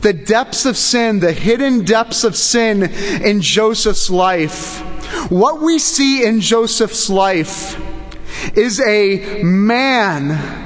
The 0.01 0.13
depths 0.13 0.65
of 0.65 0.77
sin, 0.77 1.19
the 1.19 1.33
hidden 1.33 1.85
depths 1.85 2.23
of 2.23 2.37
sin 2.37 2.85
in 2.85 3.41
Joseph's 3.41 4.09
life. 4.11 4.81
What 5.29 5.61
we 5.61 5.81
see 5.81 6.25
in 6.25 6.41
Joseph's 6.41 7.11
life 7.11 7.77
is 8.57 8.81
a 8.81 9.43
man 9.43 10.64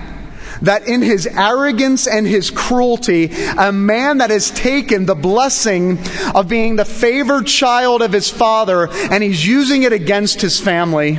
that 0.62 0.86
in 0.86 1.02
his 1.02 1.26
arrogance 1.26 2.06
and 2.06 2.26
his 2.26 2.50
cruelty, 2.50 3.30
a 3.58 3.72
man 3.72 4.18
that 4.18 4.30
has 4.30 4.50
taken 4.50 5.06
the 5.06 5.14
blessing 5.14 5.98
of 6.34 6.48
being 6.48 6.76
the 6.76 6.84
favored 6.84 7.46
child 7.46 8.02
of 8.02 8.12
his 8.12 8.30
father 8.30 8.88
and 9.10 9.22
he's 9.22 9.46
using 9.46 9.82
it 9.82 9.92
against 9.92 10.40
his 10.40 10.60
family. 10.60 11.18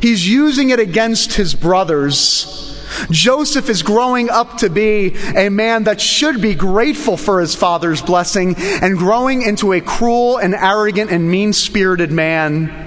He's 0.00 0.28
using 0.28 0.70
it 0.70 0.80
against 0.80 1.34
his 1.34 1.54
brothers. 1.54 2.62
Joseph 3.10 3.68
is 3.68 3.82
growing 3.82 4.30
up 4.30 4.58
to 4.58 4.70
be 4.70 5.14
a 5.36 5.48
man 5.48 5.84
that 5.84 6.00
should 6.00 6.40
be 6.40 6.54
grateful 6.54 7.16
for 7.16 7.40
his 7.40 7.54
father's 7.54 8.00
blessing 8.00 8.54
and 8.56 8.96
growing 8.96 9.42
into 9.42 9.72
a 9.72 9.80
cruel 9.80 10.38
and 10.38 10.54
arrogant 10.54 11.10
and 11.10 11.30
mean 11.30 11.52
spirited 11.52 12.10
man. 12.10 12.85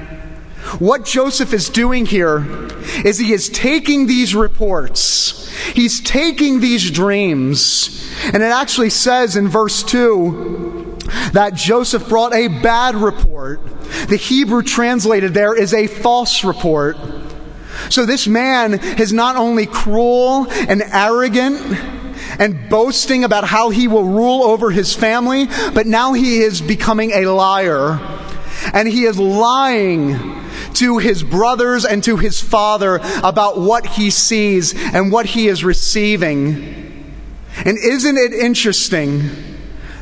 What 0.77 1.03
Joseph 1.03 1.51
is 1.51 1.67
doing 1.69 2.05
here 2.05 2.45
is 3.03 3.17
he 3.17 3.33
is 3.33 3.49
taking 3.49 4.05
these 4.05 4.35
reports, 4.35 5.51
he's 5.73 5.99
taking 5.99 6.59
these 6.59 6.91
dreams, 6.91 8.13
and 8.25 8.43
it 8.43 8.51
actually 8.51 8.91
says 8.91 9.35
in 9.35 9.47
verse 9.47 9.81
2 9.81 10.97
that 11.33 11.55
Joseph 11.55 12.07
brought 12.07 12.35
a 12.35 12.47
bad 12.47 12.95
report. 12.95 13.61
The 14.07 14.17
Hebrew 14.17 14.61
translated 14.61 15.33
there 15.33 15.59
is 15.59 15.73
a 15.73 15.87
false 15.87 16.43
report. 16.43 16.97
So 17.89 18.05
this 18.05 18.27
man 18.27 18.75
is 18.75 19.11
not 19.11 19.37
only 19.37 19.65
cruel 19.65 20.45
and 20.51 20.83
arrogant 20.83 21.59
and 22.37 22.69
boasting 22.69 23.23
about 23.23 23.45
how 23.45 23.71
he 23.71 23.87
will 23.87 24.03
rule 24.03 24.43
over 24.43 24.69
his 24.69 24.93
family, 24.93 25.47
but 25.73 25.87
now 25.87 26.13
he 26.13 26.41
is 26.41 26.61
becoming 26.61 27.11
a 27.11 27.25
liar. 27.25 27.99
And 28.73 28.87
he 28.87 29.05
is 29.05 29.17
lying 29.17 30.38
to 30.75 30.97
his 30.97 31.23
brothers 31.23 31.85
and 31.85 32.03
to 32.03 32.17
his 32.17 32.41
father 32.41 32.99
about 33.23 33.59
what 33.59 33.85
he 33.85 34.09
sees 34.09 34.73
and 34.75 35.11
what 35.11 35.27
he 35.27 35.47
is 35.47 35.63
receiving. 35.63 37.15
And 37.65 37.77
isn't 37.77 38.17
it 38.17 38.33
interesting 38.33 39.29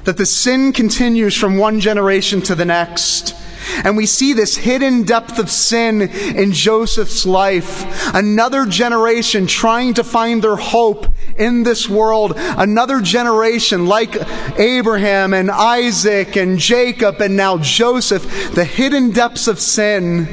that 0.04 0.18
the 0.18 0.26
sin 0.26 0.74
continues 0.74 1.36
from 1.36 1.58
one 1.58 1.80
generation 1.80 2.42
to 2.44 2.56
the 2.56 2.66
next? 2.66 3.36
And 3.84 3.98
we 3.98 4.06
see 4.06 4.34
this 4.34 4.56
hidden 4.56 5.04
depth 5.04 5.40
of 5.40 5.50
sin 5.50 6.02
in 6.02 6.52
Joseph's 6.54 7.26
life. 7.26 7.84
Another 8.14 8.66
generation 8.66 9.48
trying 9.48 9.94
to 9.96 10.04
find 10.04 10.42
their 10.42 10.56
hope 10.56 11.08
in 11.38 11.64
this 11.64 11.88
world. 11.88 12.34
Another 12.36 13.02
generation 13.02 13.86
like 13.86 14.16
Abraham 14.60 15.34
and 15.34 15.50
Isaac 15.52 16.36
and 16.36 16.58
Jacob 16.60 17.22
and 17.22 17.36
now 17.36 17.58
Joseph. 17.58 18.54
The 18.54 18.66
hidden 18.66 19.12
depths 19.12 19.48
of 19.48 19.60
sin. 19.60 20.28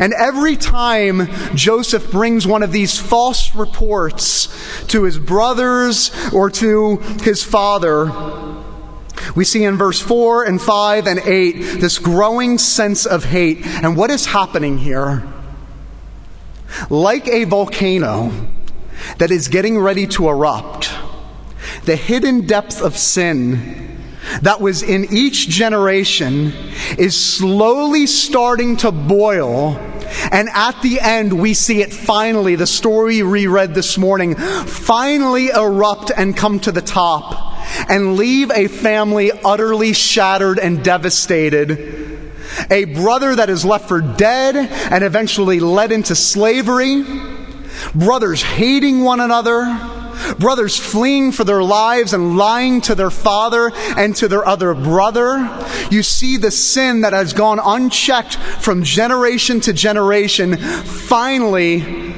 And 0.00 0.12
every 0.12 0.56
time 0.56 1.28
Joseph 1.54 2.10
brings 2.10 2.46
one 2.46 2.62
of 2.62 2.72
these 2.72 2.98
false 2.98 3.54
reports 3.54 4.48
to 4.88 5.04
his 5.04 5.18
brothers 5.18 6.10
or 6.32 6.50
to 6.50 6.98
his 7.22 7.42
father, 7.42 8.12
we 9.34 9.44
see 9.44 9.64
in 9.64 9.76
verse 9.76 10.00
4 10.00 10.44
and 10.44 10.60
5 10.60 11.06
and 11.06 11.18
8 11.20 11.52
this 11.80 11.98
growing 11.98 12.58
sense 12.58 13.06
of 13.06 13.24
hate. 13.24 13.66
And 13.66 13.96
what 13.96 14.10
is 14.10 14.26
happening 14.26 14.78
here? 14.78 15.26
Like 16.90 17.26
a 17.28 17.44
volcano 17.44 18.32
that 19.18 19.30
is 19.30 19.48
getting 19.48 19.78
ready 19.78 20.06
to 20.08 20.28
erupt, 20.28 20.90
the 21.84 21.96
hidden 21.96 22.46
depth 22.46 22.80
of 22.82 22.96
sin 22.96 23.88
that 24.42 24.60
was 24.60 24.82
in 24.82 25.06
each 25.10 25.48
generation 25.48 26.52
is 26.98 27.16
slowly 27.16 28.06
starting 28.06 28.76
to 28.78 28.92
boil. 28.92 29.76
And 30.30 30.48
at 30.54 30.80
the 30.82 31.00
end, 31.00 31.38
we 31.38 31.54
see 31.54 31.82
it 31.82 31.92
finally, 31.92 32.54
the 32.56 32.66
story 32.66 33.22
we 33.22 33.46
read 33.46 33.74
this 33.74 33.98
morning, 33.98 34.34
finally 34.34 35.48
erupt 35.48 36.10
and 36.16 36.36
come 36.36 36.60
to 36.60 36.72
the 36.72 36.82
top 36.82 37.54
and 37.88 38.16
leave 38.16 38.50
a 38.50 38.68
family 38.68 39.30
utterly 39.44 39.92
shattered 39.92 40.58
and 40.58 40.82
devastated. 40.82 42.32
A 42.70 42.84
brother 42.86 43.36
that 43.36 43.50
is 43.50 43.64
left 43.64 43.88
for 43.88 44.00
dead 44.00 44.56
and 44.56 45.04
eventually 45.04 45.60
led 45.60 45.92
into 45.92 46.14
slavery. 46.14 47.04
Brothers 47.94 48.42
hating 48.42 49.02
one 49.02 49.20
another. 49.20 49.64
Brothers 50.38 50.76
fleeing 50.76 51.30
for 51.30 51.44
their 51.44 51.62
lives 51.62 52.12
and 52.12 52.36
lying 52.36 52.80
to 52.82 52.94
their 52.94 53.10
father 53.10 53.70
and 53.96 54.16
to 54.16 54.26
their 54.26 54.46
other 54.46 54.74
brother. 54.74 55.66
You 55.90 56.02
see 56.02 56.36
the 56.36 56.50
sin 56.50 57.02
that 57.02 57.12
has 57.12 57.32
gone 57.32 57.60
unchecked 57.62 58.34
from 58.36 58.82
generation 58.82 59.60
to 59.60 59.72
generation 59.72 60.56
finally 60.56 62.08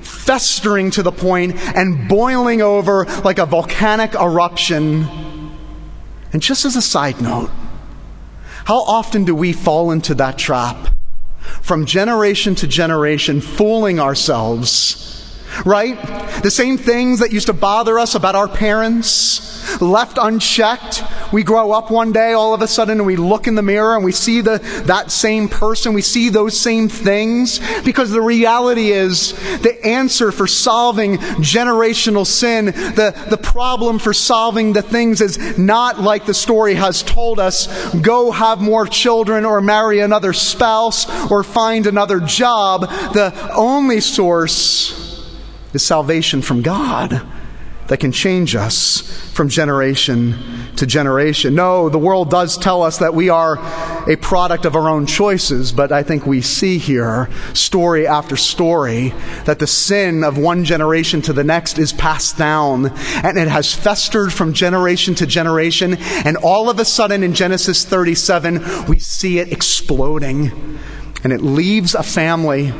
festering 0.00 0.90
to 0.92 1.02
the 1.02 1.12
point 1.12 1.56
and 1.76 2.08
boiling 2.08 2.62
over 2.62 3.04
like 3.22 3.38
a 3.38 3.46
volcanic 3.46 4.14
eruption. 4.14 5.06
And 6.32 6.40
just 6.40 6.64
as 6.64 6.76
a 6.76 6.82
side 6.82 7.20
note, 7.20 7.50
how 8.64 8.82
often 8.82 9.24
do 9.24 9.34
we 9.34 9.52
fall 9.52 9.90
into 9.90 10.14
that 10.14 10.38
trap? 10.38 10.91
From 11.60 11.86
generation 11.86 12.54
to 12.56 12.66
generation, 12.66 13.40
fooling 13.40 14.00
ourselves 14.00 15.21
right? 15.64 15.96
The 16.42 16.50
same 16.50 16.76
things 16.76 17.20
that 17.20 17.32
used 17.32 17.46
to 17.46 17.52
bother 17.52 17.98
us 17.98 18.14
about 18.14 18.34
our 18.34 18.48
parents, 18.48 19.80
left 19.80 20.18
unchecked. 20.20 21.02
We 21.32 21.42
grow 21.42 21.72
up 21.72 21.90
one 21.90 22.12
day 22.12 22.32
all 22.32 22.52
of 22.52 22.62
a 22.62 22.68
sudden 22.68 22.98
and 22.98 23.06
we 23.06 23.16
look 23.16 23.46
in 23.46 23.54
the 23.54 23.62
mirror 23.62 23.94
and 23.94 24.04
we 24.04 24.12
see 24.12 24.40
the, 24.40 24.58
that 24.86 25.10
same 25.10 25.48
person, 25.48 25.94
we 25.94 26.02
see 26.02 26.28
those 26.28 26.58
same 26.58 26.88
things, 26.88 27.60
because 27.84 28.10
the 28.10 28.20
reality 28.20 28.90
is 28.90 29.32
the 29.60 29.78
answer 29.84 30.32
for 30.32 30.46
solving 30.46 31.16
generational 31.38 32.26
sin, 32.26 32.66
the, 32.66 33.14
the 33.30 33.38
problem 33.38 33.98
for 33.98 34.12
solving 34.12 34.72
the 34.72 34.82
things 34.82 35.20
is 35.20 35.58
not 35.58 36.00
like 36.00 36.26
the 36.26 36.34
story 36.34 36.74
has 36.74 37.02
told 37.02 37.38
us 37.38 37.94
go 38.00 38.30
have 38.30 38.60
more 38.60 38.86
children 38.86 39.44
or 39.44 39.60
marry 39.60 40.00
another 40.00 40.32
spouse 40.32 41.30
or 41.30 41.42
find 41.42 41.86
another 41.86 42.20
job. 42.20 42.82
The 43.12 43.52
only 43.54 44.00
source 44.00 45.01
is 45.72 45.84
salvation 45.84 46.42
from 46.42 46.62
God 46.62 47.22
that 47.88 47.98
can 47.98 48.12
change 48.12 48.54
us 48.54 49.00
from 49.34 49.48
generation 49.48 50.34
to 50.76 50.86
generation. 50.86 51.54
No, 51.54 51.88
the 51.88 51.98
world 51.98 52.30
does 52.30 52.56
tell 52.56 52.82
us 52.82 52.98
that 52.98 53.12
we 53.14 53.28
are 53.28 53.58
a 54.08 54.16
product 54.16 54.64
of 54.64 54.76
our 54.76 54.88
own 54.88 55.04
choices, 55.04 55.72
but 55.72 55.92
I 55.92 56.02
think 56.02 56.24
we 56.24 56.40
see 56.40 56.78
here, 56.78 57.28
story 57.54 58.06
after 58.06 58.36
story, 58.36 59.12
that 59.44 59.58
the 59.58 59.66
sin 59.66 60.24
of 60.24 60.38
one 60.38 60.64
generation 60.64 61.20
to 61.22 61.32
the 61.32 61.44
next 61.44 61.78
is 61.78 61.92
passed 61.92 62.38
down, 62.38 62.86
and 63.22 63.36
it 63.36 63.48
has 63.48 63.74
festered 63.74 64.32
from 64.32 64.54
generation 64.54 65.14
to 65.16 65.26
generation, 65.26 65.96
and 66.24 66.36
all 66.38 66.70
of 66.70 66.78
a 66.78 66.84
sudden 66.84 67.22
in 67.22 67.34
Genesis 67.34 67.84
37, 67.84 68.86
we 68.86 69.00
see 69.00 69.38
it 69.38 69.52
exploding, 69.52 70.78
and 71.24 71.32
it 71.32 71.42
leaves 71.42 71.94
a 71.94 72.02
family 72.02 72.72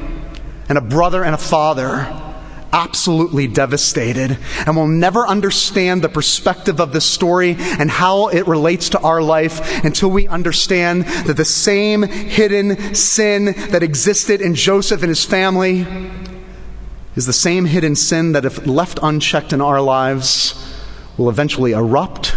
and 0.68 0.78
a 0.78 0.80
brother 0.80 1.22
and 1.24 1.34
a 1.34 1.38
father 1.38 2.31
absolutely 2.72 3.46
devastated 3.46 4.38
and 4.66 4.76
will 4.76 4.86
never 4.86 5.26
understand 5.26 6.02
the 6.02 6.08
perspective 6.08 6.80
of 6.80 6.92
this 6.92 7.04
story 7.04 7.56
and 7.58 7.90
how 7.90 8.28
it 8.28 8.46
relates 8.46 8.88
to 8.90 9.00
our 9.00 9.22
life 9.22 9.84
until 9.84 10.10
we 10.10 10.26
understand 10.28 11.04
that 11.04 11.36
the 11.36 11.44
same 11.44 12.02
hidden 12.02 12.94
sin 12.94 13.46
that 13.70 13.82
existed 13.82 14.40
in 14.40 14.54
Joseph 14.54 15.02
and 15.02 15.08
his 15.10 15.24
family 15.24 15.86
is 17.14 17.26
the 17.26 17.32
same 17.32 17.66
hidden 17.66 17.94
sin 17.94 18.32
that, 18.32 18.44
if 18.44 18.66
left 18.66 18.98
unchecked 19.02 19.52
in 19.52 19.60
our 19.60 19.80
lives, 19.82 20.54
will 21.18 21.28
eventually 21.28 21.72
erupt 21.72 22.36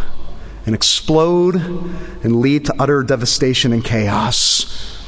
and 0.65 0.75
explode 0.75 1.55
and 1.55 2.41
lead 2.41 2.65
to 2.65 2.75
utter 2.77 3.03
devastation 3.03 3.71
and 3.71 3.85
chaos. 3.85 5.01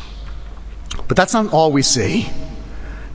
But 1.07 1.17
that's 1.17 1.34
not 1.34 1.51
all 1.51 1.72
we 1.72 1.81
see. 1.81 2.29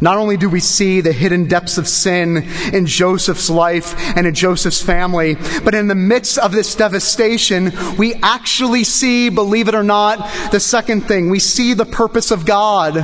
Not 0.03 0.19
only 0.19 0.37
do 0.37 0.51
we 0.51 0.59
see 0.59 1.01
the 1.01 1.13
hidden 1.13 1.47
depths 1.47 1.79
of 1.79 1.87
sin 1.87 2.49
in 2.73 2.87
Joseph's 2.87 3.49
life 3.49 3.95
and 4.17 4.27
in 4.27 4.35
Joseph's 4.35 4.83
family, 4.83 5.37
but 5.63 5.77
in 5.77 5.87
the 5.87 5.95
midst 5.95 6.39
of 6.39 6.51
this 6.51 6.75
devastation, 6.75 7.71
we 7.97 8.15
actually 8.15 8.83
see, 8.83 9.29
believe 9.29 9.69
it 9.69 9.77
or 9.77 9.85
not, 9.85 10.19
the 10.51 10.59
second 10.59 11.03
thing. 11.03 11.31
We 11.31 11.39
see 11.39 11.73
the 11.73 11.87
purpose 11.87 12.33
of 12.33 12.45
God. 12.45 12.97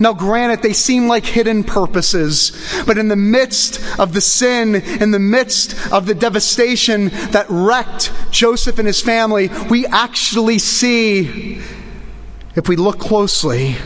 Now, 0.00 0.12
granted, 0.12 0.62
they 0.62 0.72
seem 0.72 1.06
like 1.06 1.24
hidden 1.24 1.62
purposes, 1.62 2.82
but 2.88 2.98
in 2.98 3.06
the 3.06 3.14
midst 3.14 3.80
of 3.96 4.12
the 4.12 4.20
sin, 4.20 4.74
in 4.74 5.12
the 5.12 5.20
midst 5.20 5.76
of 5.92 6.06
the 6.06 6.14
devastation 6.14 7.10
that 7.30 7.46
wrecked 7.48 8.12
Joseph 8.32 8.80
and 8.80 8.88
his 8.88 9.00
family, 9.00 9.48
we 9.70 9.86
actually 9.86 10.58
see, 10.58 11.60
if 12.56 12.68
we 12.68 12.74
look 12.74 12.98
closely, 12.98 13.76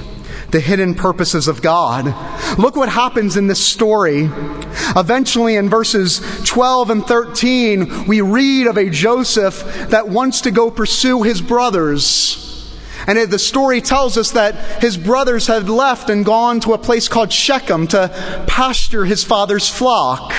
the 0.55 0.61
hidden 0.61 0.95
purposes 0.95 1.49
of 1.49 1.61
God. 1.61 2.07
Look 2.61 2.77
what 2.77 2.89
happens 2.89 3.37
in 3.37 3.49
this 3.49 3.59
story. 3.59 4.31
Eventually, 4.95 5.57
in 5.57 5.69
verses 5.69 6.21
12 6.45 6.91
and 6.91 7.05
13, 7.05 8.07
we 8.07 8.21
read 8.21 8.69
of 8.69 8.77
a 8.77 8.89
Joseph 8.89 9.89
that 9.91 10.09
wants 10.09 10.43
to 10.43 10.53
go 10.53 10.71
pursue 10.71 11.25
his 11.25 11.43
brothers. 11.43 12.73
And 13.09 13.19
the 13.19 13.39
story 13.41 13.81
tells 13.81 14.17
us 14.17 14.31
that 14.31 14.81
his 14.81 14.97
brothers 14.97 15.49
had 15.49 15.69
left 15.69 16.09
and 16.09 16.25
gone 16.25 16.61
to 16.61 16.73
a 16.73 16.79
place 16.79 17.09
called 17.09 17.33
Shechem 17.33 17.89
to 17.89 18.45
pasture 18.47 19.05
his 19.05 19.25
father's 19.25 19.69
flock. 19.69 20.33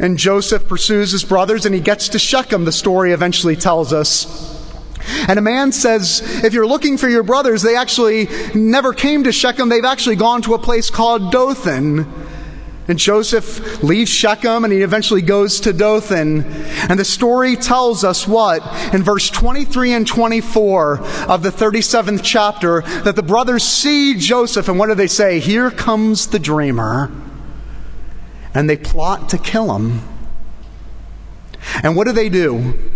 And 0.00 0.18
Joseph 0.18 0.66
pursues 0.66 1.12
his 1.12 1.22
brothers 1.22 1.64
and 1.64 1.72
he 1.76 1.80
gets 1.80 2.08
to 2.08 2.18
Shechem, 2.18 2.64
the 2.64 2.72
story 2.72 3.12
eventually 3.12 3.54
tells 3.54 3.92
us. 3.92 4.55
And 5.28 5.38
a 5.38 5.42
man 5.42 5.72
says, 5.72 6.22
if 6.44 6.52
you're 6.52 6.66
looking 6.66 6.98
for 6.98 7.08
your 7.08 7.22
brothers, 7.22 7.62
they 7.62 7.76
actually 7.76 8.28
never 8.54 8.92
came 8.92 9.24
to 9.24 9.32
Shechem. 9.32 9.68
They've 9.68 9.84
actually 9.84 10.16
gone 10.16 10.42
to 10.42 10.54
a 10.54 10.58
place 10.58 10.90
called 10.90 11.32
Dothan. 11.32 12.06
And 12.88 12.98
Joseph 12.98 13.82
leaves 13.82 14.10
Shechem 14.10 14.64
and 14.64 14.72
he 14.72 14.82
eventually 14.82 15.22
goes 15.22 15.58
to 15.60 15.72
Dothan. 15.72 16.44
And 16.88 16.98
the 16.98 17.04
story 17.04 17.56
tells 17.56 18.04
us 18.04 18.28
what? 18.28 18.62
In 18.94 19.02
verse 19.02 19.28
23 19.28 19.92
and 19.92 20.06
24 20.06 21.00
of 21.28 21.42
the 21.42 21.50
37th 21.50 22.20
chapter, 22.22 22.82
that 23.02 23.16
the 23.16 23.22
brothers 23.24 23.64
see 23.64 24.14
Joseph 24.14 24.68
and 24.68 24.78
what 24.78 24.86
do 24.86 24.94
they 24.94 25.08
say? 25.08 25.40
Here 25.40 25.70
comes 25.70 26.28
the 26.28 26.38
dreamer. 26.38 27.10
And 28.54 28.70
they 28.70 28.76
plot 28.76 29.28
to 29.30 29.38
kill 29.38 29.74
him. 29.76 30.02
And 31.82 31.96
what 31.96 32.06
do 32.06 32.12
they 32.12 32.28
do? 32.28 32.95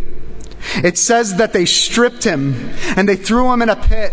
It 0.77 0.99
says 0.99 1.37
that 1.37 1.53
they 1.53 1.65
stripped 1.65 2.25
him 2.25 2.71
and 2.97 3.09
they 3.09 3.17
threw 3.17 3.53
him 3.53 3.63
in 3.63 3.69
a 3.69 3.77
pit. 3.77 4.13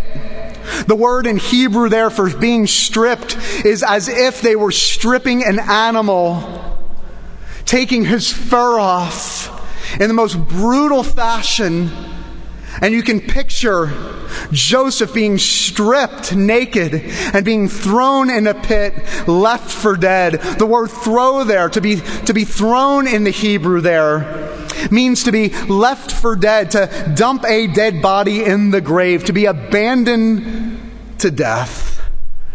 The 0.87 0.95
word 0.95 1.27
in 1.27 1.37
Hebrew 1.37 1.89
there 1.89 2.09
for 2.09 2.29
being 2.35 2.67
stripped 2.67 3.37
is 3.65 3.83
as 3.83 4.07
if 4.07 4.41
they 4.41 4.55
were 4.55 4.71
stripping 4.71 5.43
an 5.43 5.59
animal, 5.59 6.77
taking 7.65 8.05
his 8.05 8.31
fur 8.31 8.79
off 8.79 9.53
in 9.99 10.07
the 10.07 10.13
most 10.13 10.37
brutal 10.47 11.03
fashion. 11.03 11.89
And 12.81 12.93
you 12.93 13.01
can 13.01 13.21
picture 13.21 13.91
Joseph 14.51 15.13
being 15.13 15.37
stripped 15.37 16.35
naked 16.35 16.93
and 16.93 17.43
being 17.43 17.67
thrown 17.67 18.29
in 18.29 18.45
a 18.45 18.53
pit, 18.53 18.93
left 19.27 19.71
for 19.71 19.95
dead. 19.95 20.33
The 20.33 20.65
word 20.65 20.89
throw 20.89 21.43
there, 21.43 21.69
to 21.69 21.81
be, 21.81 22.01
to 22.25 22.33
be 22.33 22.43
thrown 22.43 23.07
in 23.07 23.23
the 23.23 23.31
Hebrew 23.31 23.81
there, 23.81 24.46
means 24.91 25.23
to 25.23 25.31
be 25.31 25.49
left 25.65 26.11
for 26.11 26.35
dead, 26.35 26.71
to 26.71 27.13
dump 27.15 27.45
a 27.45 27.67
dead 27.67 28.01
body 28.01 28.43
in 28.43 28.71
the 28.71 28.81
grave, 28.81 29.25
to 29.25 29.33
be 29.33 29.45
abandoned 29.45 30.79
to 31.19 31.31
death. 31.31 32.01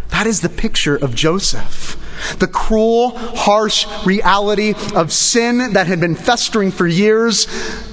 That 0.08 0.26
is 0.26 0.40
the 0.40 0.48
picture 0.48 0.96
of 0.96 1.14
Joseph. 1.14 1.98
The 2.38 2.46
cruel, 2.46 3.10
harsh 3.16 3.86
reality 4.06 4.74
of 4.94 5.12
sin 5.12 5.72
that 5.72 5.86
had 5.86 6.00
been 6.00 6.14
festering 6.14 6.70
for 6.70 6.86
years, 6.86 7.48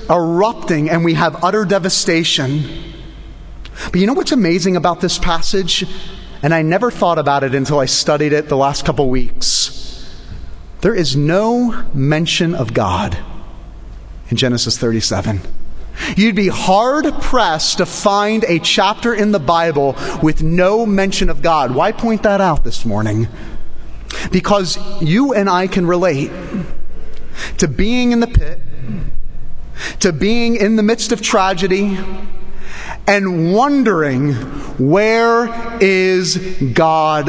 erupting, 0.10 0.90
and 0.90 1.04
we 1.04 1.16
have 1.16 1.44
utter 1.44 1.66
devastation. 1.66 2.64
But 3.92 3.96
you 4.00 4.06
know 4.06 4.14
what's 4.14 4.32
amazing 4.32 4.76
about 4.76 5.02
this 5.02 5.18
passage? 5.18 5.86
And 6.44 6.54
I 6.54 6.62
never 6.62 6.92
thought 6.92 7.18
about 7.18 7.44
it 7.44 7.56
until 7.56 7.80
I 7.80 7.86
studied 7.86 8.34
it 8.34 8.50
the 8.50 8.58
last 8.58 8.86
couple 8.86 9.10
weeks. 9.10 10.06
There 10.82 10.94
is 10.94 11.16
no 11.16 11.86
mention 11.94 12.54
of 12.54 12.74
God 12.74 13.18
in 14.30 14.38
Genesis 14.38 14.78
37. 14.78 15.42
You'd 16.16 16.36
be 16.36 16.48
hard 16.48 17.06
pressed 17.22 17.78
to 17.80 17.86
find 17.86 18.46
a 18.46 18.60
chapter 18.60 19.14
in 19.14 19.32
the 19.32 19.40
Bible 19.40 19.96
with 20.24 20.42
no 20.42 20.86
mention 20.86 21.30
of 21.30 21.42
God. 21.42 21.76
Why 21.76 21.92
point 21.92 22.24
that 22.24 22.40
out 22.40 22.64
this 22.64 22.86
morning? 22.86 23.28
Because 24.32 24.78
you 25.02 25.34
and 25.34 25.50
I 25.50 25.68
can 25.68 25.86
relate 25.86 26.32
to 27.58 27.68
being 27.68 28.12
in 28.12 28.22
the 28.22 28.28
pit, 28.28 28.62
to 30.00 30.14
being 30.14 30.56
in 30.56 30.78
the 30.78 30.84
midst 30.84 31.12
of 31.12 31.22
tragedy, 31.22 31.98
and 33.08 33.54
wondering, 33.54 34.34
where 34.78 35.50
is 35.82 36.38
God? 36.74 37.28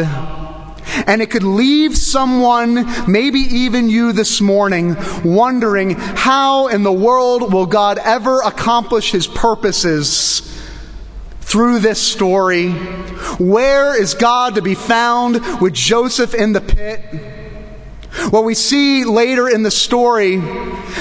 And 1.07 1.23
it 1.23 1.31
could 1.31 1.43
leave 1.43 1.97
someone, 1.97 2.87
maybe 3.11 3.41
even 3.41 3.89
you 3.89 4.13
this 4.13 4.41
morning, 4.41 4.97
wondering 5.25 5.91
how 5.91 6.69
in 6.69 6.83
the 6.83 6.93
world 6.93 7.53
will 7.53 7.67
God 7.67 7.99
ever 7.99 8.41
accomplish 8.41 9.13
his 9.13 9.27
purposes 9.27 10.47
through 11.41 11.81
this 11.81 12.01
story? 12.01 12.71
Where 13.39 14.01
is 14.01 14.15
God 14.15 14.55
to 14.55 14.63
be 14.63 14.75
found 14.75 15.61
with 15.61 15.75
Joseph 15.75 16.35
in 16.35 16.53
the 16.53 16.61
pit? 16.61 17.03
Well, 18.33 18.45
we 18.45 18.55
see 18.55 19.05
later 19.05 19.49
in 19.49 19.63
the 19.63 19.71
story 19.71 20.37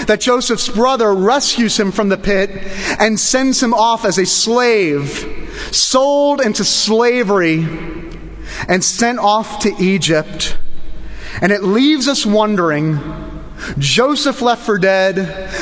that 0.06 0.20
Joseph's 0.22 0.70
brother 0.70 1.14
rescues 1.14 1.80
him 1.80 1.92
from 1.92 2.10
the 2.10 2.18
pit 2.18 2.52
and 3.00 3.20
sends 3.20 3.62
him 3.62 3.74
off 3.74 4.06
as 4.06 4.18
a 4.18 4.26
slave, 4.26 5.58
sold 5.72 6.42
into 6.42 6.64
slavery 6.64 8.09
and 8.68 8.84
sent 8.84 9.20
off 9.20 9.60
to 9.60 9.74
Egypt. 9.80 10.58
And 11.42 11.52
it 11.52 11.64
leaves 11.64 12.08
us 12.08 12.26
wondering 12.26 13.00
Joseph 13.78 14.42
left 14.42 14.66
for 14.66 14.78
dead, 14.78 15.18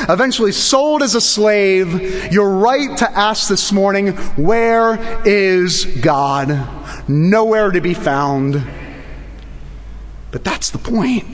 eventually 0.08 0.52
sold 0.52 1.02
as 1.02 1.14
a 1.14 1.20
slave. 1.20 2.32
You're 2.32 2.50
right 2.50 2.96
to 2.98 3.10
ask 3.10 3.48
this 3.48 3.72
morning 3.72 4.08
where 4.36 4.98
is 5.26 5.84
God? 6.00 6.68
Nowhere 7.08 7.70
to 7.70 7.80
be 7.80 7.94
found. 7.94 8.64
But 10.30 10.44
that's 10.44 10.70
the 10.70 10.78
point. 10.78 11.26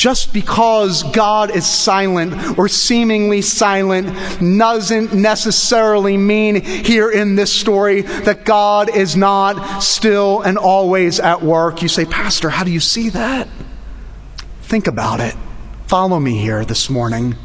Just 0.00 0.32
because 0.32 1.02
God 1.02 1.50
is 1.50 1.66
silent 1.66 2.58
or 2.58 2.68
seemingly 2.68 3.42
silent 3.42 4.06
doesn't 4.40 5.12
necessarily 5.12 6.16
mean 6.16 6.62
here 6.64 7.10
in 7.10 7.34
this 7.34 7.52
story 7.52 8.00
that 8.00 8.46
God 8.46 8.88
is 8.88 9.14
not 9.14 9.82
still 9.82 10.40
and 10.40 10.56
always 10.56 11.20
at 11.20 11.42
work. 11.42 11.82
You 11.82 11.88
say, 11.88 12.06
Pastor, 12.06 12.48
how 12.48 12.64
do 12.64 12.70
you 12.70 12.80
see 12.80 13.10
that? 13.10 13.46
Think 14.62 14.86
about 14.86 15.20
it. 15.20 15.34
Follow 15.86 16.18
me 16.18 16.38
here 16.38 16.64
this 16.64 16.88
morning. 16.88 17.36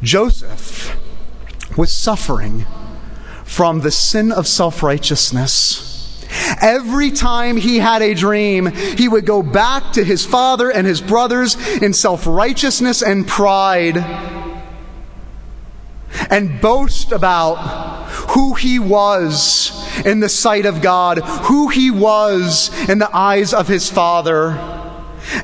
Joseph 0.00 0.96
was 1.76 1.92
suffering 1.92 2.66
from 3.42 3.80
the 3.80 3.90
sin 3.90 4.30
of 4.30 4.46
self 4.46 4.84
righteousness. 4.84 5.87
Every 6.60 7.10
time 7.10 7.56
he 7.56 7.78
had 7.78 8.02
a 8.02 8.14
dream, 8.14 8.66
he 8.66 9.08
would 9.08 9.26
go 9.26 9.42
back 9.42 9.92
to 9.92 10.04
his 10.04 10.24
father 10.24 10.70
and 10.70 10.86
his 10.86 11.00
brothers 11.00 11.56
in 11.78 11.92
self 11.92 12.26
righteousness 12.26 13.02
and 13.02 13.26
pride 13.26 13.96
and 16.30 16.60
boast 16.60 17.12
about 17.12 17.56
who 18.30 18.54
he 18.54 18.78
was 18.78 19.72
in 20.04 20.20
the 20.20 20.28
sight 20.28 20.66
of 20.66 20.82
God, 20.82 21.18
who 21.18 21.68
he 21.68 21.90
was 21.90 22.70
in 22.88 22.98
the 22.98 23.14
eyes 23.14 23.52
of 23.52 23.68
his 23.68 23.90
father. 23.90 24.77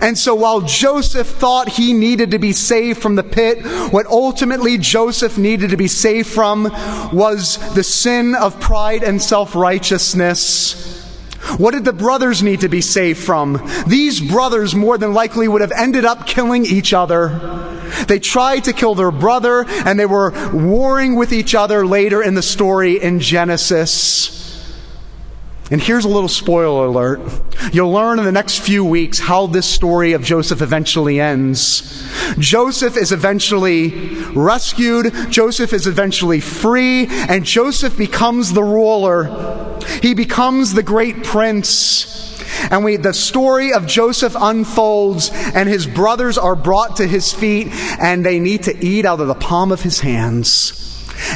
And 0.01 0.16
so 0.16 0.35
while 0.35 0.61
Joseph 0.61 1.27
thought 1.27 1.68
he 1.68 1.92
needed 1.92 2.31
to 2.31 2.38
be 2.38 2.53
saved 2.53 3.01
from 3.01 3.14
the 3.14 3.23
pit, 3.23 3.64
what 3.92 4.07
ultimately 4.07 4.79
Joseph 4.79 5.38
needed 5.38 5.70
to 5.70 5.77
be 5.77 5.88
saved 5.88 6.29
from 6.29 6.64
was 7.12 7.59
the 7.75 7.85
sin 7.85 8.35
of 8.35 8.61
pride 8.61 9.03
and 9.03 9.20
self 9.20 9.55
righteousness. 9.55 10.92
What 11.59 11.73
did 11.73 11.85
the 11.85 11.92
brothers 11.92 12.42
need 12.42 12.62
to 12.62 12.68
be 12.68 12.81
saved 12.81 13.23
from? 13.23 13.61
These 13.87 14.20
brothers 14.20 14.75
more 14.75 14.97
than 14.97 15.12
likely 15.12 15.47
would 15.47 15.61
have 15.61 15.73
ended 15.73 16.05
up 16.05 16.27
killing 16.27 16.64
each 16.64 16.92
other. 16.92 17.29
They 18.09 18.18
tried 18.18 18.64
to 18.64 18.73
kill 18.73 18.94
their 18.94 19.11
brother 19.11 19.64
and 19.68 20.01
they 20.01 20.07
were 20.07 20.33
warring 20.53 21.14
with 21.16 21.33
each 21.33 21.55
other 21.55 21.87
later 21.87 22.23
in 22.23 22.35
the 22.35 22.42
story 22.42 23.01
in 23.01 23.20
Genesis. 23.20 24.43
And 25.70 25.81
here's 25.81 26.05
a 26.05 26.09
little 26.09 26.29
spoiler 26.29 26.87
alert. 26.87 27.20
You'll 27.72 27.90
learn 27.90 28.18
in 28.18 28.27
the 28.27 28.33
next 28.33 28.59
few 28.59 28.85
weeks 28.85 29.18
how 29.18 29.46
this 29.46 29.66
story 29.66 30.12
of 30.12 30.22
Joseph 30.22 30.61
eventually 30.61 31.18
ends. 31.18 32.07
Joseph 32.38 32.98
is 32.98 33.12
eventually 33.12 34.14
rescued, 34.35 35.12
Joseph 35.31 35.72
is 35.72 35.87
eventually 35.87 36.40
free, 36.40 37.07
and 37.09 37.44
Joseph 37.44 37.96
becomes 37.96 38.53
the 38.53 38.62
ruler. 38.62 39.79
He 40.03 40.12
becomes 40.12 40.74
the 40.74 40.83
great 40.83 41.24
prince. 41.24 42.20
And 42.70 42.85
we, 42.85 42.96
the 42.96 43.14
story 43.14 43.72
of 43.72 43.87
Joseph 43.87 44.37
unfolds, 44.38 45.31
and 45.55 45.68
his 45.68 45.87
brothers 45.87 46.37
are 46.37 46.57
brought 46.57 46.96
to 46.96 47.07
his 47.07 47.33
feet, 47.33 47.68
and 47.98 48.24
they 48.24 48.38
need 48.38 48.64
to 48.64 48.85
eat 48.85 49.07
out 49.07 49.20
of 49.20 49.29
the 49.29 49.35
palm 49.35 49.72
of 49.72 49.83
his 49.83 50.00
hands. 50.00 50.84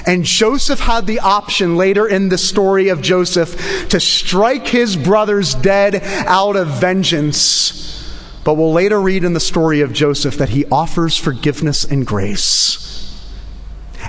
And 0.09 0.25
Joseph 0.25 0.81
had 0.81 1.07
the 1.07 1.21
option 1.21 1.77
later 1.77 2.09
in 2.09 2.31
the 2.31 2.39
story 2.39 2.89
of 2.89 3.03
Joseph 3.03 3.91
to 3.91 4.01
strike 4.01 4.67
his 4.67 4.97
brothers 4.97 5.55
dead 5.55 5.97
out 6.27 6.57
of 6.57 6.67
vengeance. 6.81 8.11
But 8.43 8.55
we'll 8.55 8.73
later 8.73 8.99
read 9.03 9.23
in 9.23 9.35
the 9.35 9.39
story 9.39 9.83
of 9.83 9.93
Joseph 9.93 10.39
that 10.39 10.49
he 10.49 10.65
offers 10.73 11.19
forgiveness 11.19 11.85
and 11.85 12.07
grace. 12.07 13.23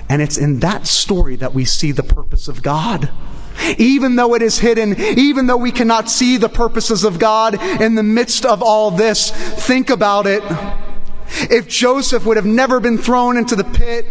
And 0.08 0.22
it's 0.22 0.38
in 0.38 0.60
that 0.62 0.88
story 0.88 1.36
that 1.36 1.54
we 1.54 1.66
see 1.66 1.92
the 1.92 2.04
purpose 2.04 2.48
of 2.48 2.64
God. 2.64 3.12
Even 3.78 4.16
though 4.16 4.36
it 4.36 4.42
is 4.42 4.58
hidden, 4.58 4.98
even 4.98 5.48
though 5.48 5.58
we 5.58 5.74
cannot 5.74 6.10
see 6.10 6.38
the 6.38 6.48
purposes 6.48 7.04
of 7.04 7.20
God 7.20 7.62
in 7.82 7.96
the 7.96 8.04
midst 8.04 8.46
of 8.46 8.64
all 8.64 8.90
this, 8.90 9.32
think 9.32 9.90
about 9.90 10.28
it. 10.28 10.44
If 11.32 11.68
Joseph 11.68 12.26
would 12.26 12.38
have 12.38 12.46
never 12.46 12.80
been 12.80 12.98
thrown 12.98 13.38
into 13.38 13.56
the 13.56 13.64
pit 13.64 14.06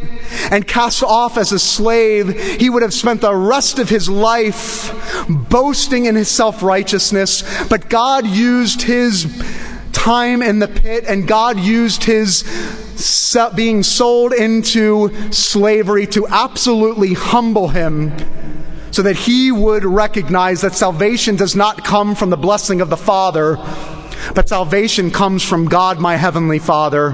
and 0.51 0.67
cast 0.67 1.03
off 1.03 1.37
as 1.37 1.53
a 1.53 1.59
slave, 1.59 2.59
he 2.61 2.71
would 2.71 2.83
have 2.83 2.95
spent 2.95 3.21
the 3.21 3.35
rest 3.35 3.79
of 3.79 3.89
his 3.89 4.09
life 4.09 4.93
boasting 5.29 6.07
in 6.07 6.15
his 6.15 6.29
self 6.29 6.63
righteousness. 6.63 7.43
But 7.69 7.89
God 7.89 8.27
used 8.27 8.83
his 8.83 9.27
time 9.93 10.43
in 10.43 10.59
the 10.59 10.69
pit 10.69 11.05
and 11.07 11.27
God 11.27 11.59
used 11.59 12.05
his 12.05 12.45
being 13.55 13.83
sold 13.83 14.33
into 14.33 15.11
slavery 15.33 16.07
to 16.07 16.27
absolutely 16.29 17.15
humble 17.15 17.69
him 17.69 18.13
so 18.91 19.03
that 19.03 19.17
he 19.17 19.53
would 19.53 19.85
recognize 19.85 20.63
that 20.63 20.75
salvation 20.75 21.37
does 21.37 21.55
not 21.55 21.85
come 21.85 22.15
from 22.15 22.31
the 22.31 22.37
blessing 22.37 22.81
of 22.81 22.91
the 22.91 22.97
Father 22.97 23.57
but 24.35 24.49
salvation 24.49 25.11
comes 25.11 25.43
from 25.43 25.67
God, 25.67 25.99
my 25.99 26.17
heavenly 26.17 26.59
Father. 26.59 27.13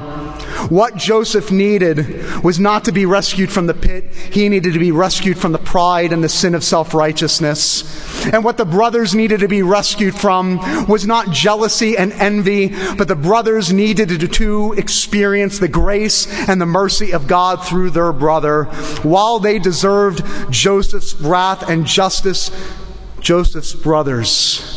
What 0.69 0.97
Joseph 0.97 1.51
needed 1.51 2.43
was 2.43 2.59
not 2.59 2.85
to 2.85 2.93
be 2.93 3.07
rescued 3.07 3.51
from 3.51 3.67
the 3.67 3.75
pit, 3.75 4.05
he 4.13 4.49
needed 4.49 4.73
to 4.73 4.79
be 4.79 4.93
rescued 4.93 5.39
from 5.39 5.53
the 5.53 5.59
pride 5.59 6.13
and 6.13 6.25
the 6.25 6.29
sin 6.29 6.55
of 6.55 6.65
self 6.65 6.95
righteousness. 6.95 7.85
And 8.33 8.45
what 8.45 8.57
the 8.57 8.65
brothers 8.65 9.15
needed 9.15 9.41
to 9.41 9.49
be 9.49 9.63
rescued 9.63 10.15
from 10.15 10.87
was 10.87 11.07
not 11.07 11.31
jealousy 11.31 11.97
and 11.97 12.13
envy, 12.13 12.69
but 12.97 13.09
the 13.09 13.17
brothers 13.17 13.73
needed 13.73 14.33
to 14.33 14.73
experience 14.75 15.59
the 15.59 15.69
grace 15.69 16.27
and 16.49 16.61
the 16.61 16.67
mercy 16.67 17.13
of 17.13 17.27
God 17.27 17.67
through 17.67 17.91
their 17.91 18.13
brother. 18.13 18.65
While 19.03 19.41
they 19.41 19.59
deserved 19.59 20.23
Joseph's 20.51 21.15
wrath 21.21 21.69
and 21.69 21.87
justice, 21.87 22.51
Joseph's 23.21 23.75
brothers 23.75 24.74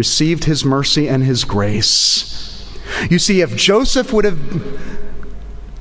received 0.00 0.44
his 0.44 0.64
mercy 0.64 1.06
and 1.06 1.22
his 1.22 1.44
grace. 1.44 2.66
You 3.10 3.18
see, 3.18 3.42
if 3.42 3.54
Joseph 3.54 4.14
would 4.14 4.24
have 4.24 4.40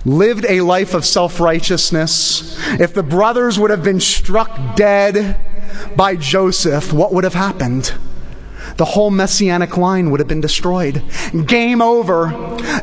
lived 0.04 0.46
a 0.50 0.60
life 0.60 0.94
of 0.94 1.06
self 1.06 1.40
righteousness, 1.40 2.60
if 2.82 2.94
the 2.94 3.02
brothers 3.02 3.58
would 3.58 3.72
have 3.72 3.82
been 3.82 4.02
struck 4.02 4.76
dead 4.76 5.38
by 5.96 6.18
Joseph, 6.18 6.92
what 6.92 7.14
would 7.14 7.24
have 7.24 7.34
happened? 7.34 7.94
The 8.80 8.86
whole 8.86 9.12
messianic 9.12 9.76
line 9.76 10.10
would 10.10 10.22
have 10.22 10.30
been 10.30 10.40
destroyed. 10.40 11.04
Game 11.46 11.82
over. 11.82 12.28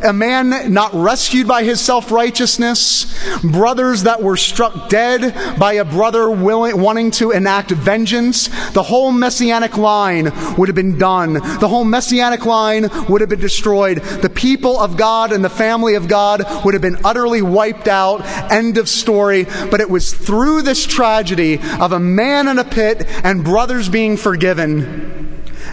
A 0.05 0.13
man 0.13 0.71
not 0.71 0.93
rescued 0.93 1.49
by 1.49 1.65
his 1.65 1.81
self 1.81 2.13
righteousness, 2.13 3.07
brothers 3.43 4.03
that 4.03 4.23
were 4.23 4.37
struck 4.37 4.91
dead 4.91 5.59
by 5.59 5.73
a 5.75 5.87
brother 5.87 6.31
willing, 6.31 6.79
wanting 6.79 7.11
to 7.13 7.31
enact 7.31 7.71
vengeance. 7.71 8.49
The 8.73 8.83
whole 8.83 9.11
messianic 9.11 9.79
line 9.79 10.33
would 10.59 10.69
have 10.69 10.75
been 10.75 10.99
done. 10.99 11.33
The 11.33 11.69
whole 11.69 11.85
messianic 11.85 12.45
line 12.45 12.91
would 13.09 13.23
have 13.23 13.31
been 13.31 13.41
destroyed. 13.41 14.03
The 14.03 14.29
people 14.29 14.79
of 14.79 14.99
God 14.99 15.33
and 15.33 15.43
the 15.43 15.49
family 15.49 15.95
of 15.95 16.09
God 16.09 16.45
would 16.63 16.75
have 16.75 16.83
been 16.83 16.99
utterly 17.07 17.41
wiped 17.41 17.89
out. 17.89 18.21
End 18.53 18.77
of 18.77 18.91
story. 18.91 19.45
But 19.71 19.81
it 19.81 19.89
was 19.89 20.13
through 20.13 20.61
this 20.61 20.87
tragedy 20.87 21.59
of 21.81 21.93
a 21.93 21.99
man 21.99 22.49
in 22.49 22.59
a 22.59 22.65
pit 22.65 23.07
and 23.25 23.43
brothers 23.43 23.89
being 23.89 24.19
forgiven 24.19 25.26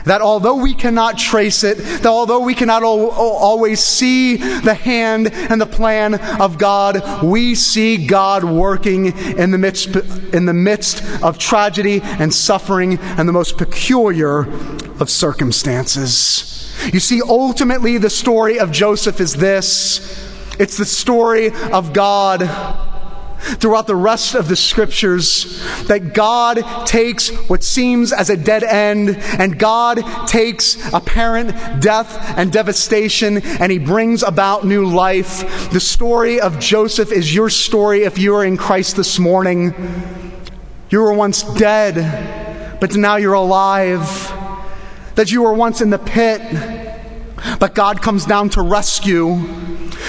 that 0.05 0.21
although 0.21 0.55
we 0.55 0.73
cannot 0.73 1.17
trace 1.17 1.63
it, 1.63 1.77
that 1.77 2.05
although 2.05 2.41
we 2.41 2.53
cannot 2.53 2.83
al- 2.83 3.11
always 3.11 3.83
see 3.83 4.37
the 4.37 4.73
hand 4.73 5.31
and 5.33 5.59
the 5.59 5.65
plan 5.65 6.15
of 6.41 6.57
God, 6.57 7.23
we 7.23 7.55
see 7.55 8.05
God 8.05 8.43
working 8.43 9.17
in 9.37 9.51
the 9.51 9.57
midst, 9.57 9.95
in 10.33 10.45
the 10.45 10.53
midst 10.53 11.03
of 11.23 11.37
tragedy 11.37 12.01
and 12.03 12.33
suffering 12.33 12.99
and 12.99 13.27
the 13.27 13.33
most 13.33 13.57
peculiar 13.57 14.41
of 14.99 15.09
circumstances. 15.09 16.49
You 16.91 16.99
see, 16.99 17.21
ultimately, 17.21 17.97
the 17.97 18.09
story 18.09 18.59
of 18.59 18.71
Joseph 18.71 19.21
is 19.21 19.33
this 19.33 20.29
it's 20.59 20.77
the 20.77 20.85
story 20.85 21.51
of 21.71 21.93
God 21.93 22.41
throughout 23.43 23.87
the 23.87 23.95
rest 23.95 24.35
of 24.35 24.47
the 24.47 24.55
scriptures 24.55 25.61
that 25.87 26.13
God 26.13 26.63
takes 26.85 27.29
what 27.49 27.63
seems 27.63 28.11
as 28.11 28.29
a 28.29 28.37
dead 28.37 28.63
end 28.63 29.17
and 29.39 29.59
God 29.59 30.03
takes 30.27 30.77
apparent 30.93 31.81
death 31.81 32.37
and 32.37 32.51
devastation 32.51 33.37
and 33.43 33.71
he 33.71 33.79
brings 33.79 34.23
about 34.23 34.65
new 34.65 34.85
life. 34.85 35.69
The 35.71 35.79
story 35.79 36.39
of 36.39 36.59
Joseph 36.59 37.11
is 37.11 37.33
your 37.33 37.49
story 37.49 38.03
if 38.03 38.17
you 38.17 38.35
are 38.35 38.45
in 38.45 38.57
Christ 38.57 38.95
this 38.95 39.19
morning. 39.19 39.73
You 40.89 41.01
were 41.01 41.13
once 41.13 41.43
dead, 41.55 42.79
but 42.79 42.95
now 42.95 43.15
you're 43.15 43.33
alive. 43.33 44.01
That 45.15 45.31
you 45.31 45.43
were 45.43 45.53
once 45.53 45.81
in 45.81 45.89
the 45.89 45.99
pit, 45.99 46.41
but 47.59 47.75
God 47.75 48.01
comes 48.01 48.25
down 48.25 48.49
to 48.51 48.61
rescue. 48.61 49.41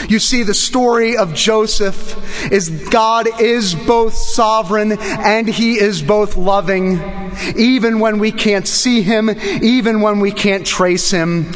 You 0.09 0.19
see, 0.19 0.43
the 0.43 0.55
story 0.55 1.17
of 1.17 1.35
Joseph 1.35 2.53
is 2.53 2.69
God 2.91 3.29
is 3.41 3.75
both 3.75 4.15
sovereign 4.15 4.93
and 5.01 5.49
he 5.49 5.79
is 5.79 6.03
both 6.03 6.37
loving, 6.37 7.01
even 7.57 8.01
when 8.01 8.19
we 8.19 8.33
can't 8.33 8.67
see 8.67 9.03
him, 9.03 9.31
even 9.31 10.01
when 10.01 10.21
we 10.21 10.33
can't 10.33 10.67
trace 10.67 11.11
him. 11.11 11.47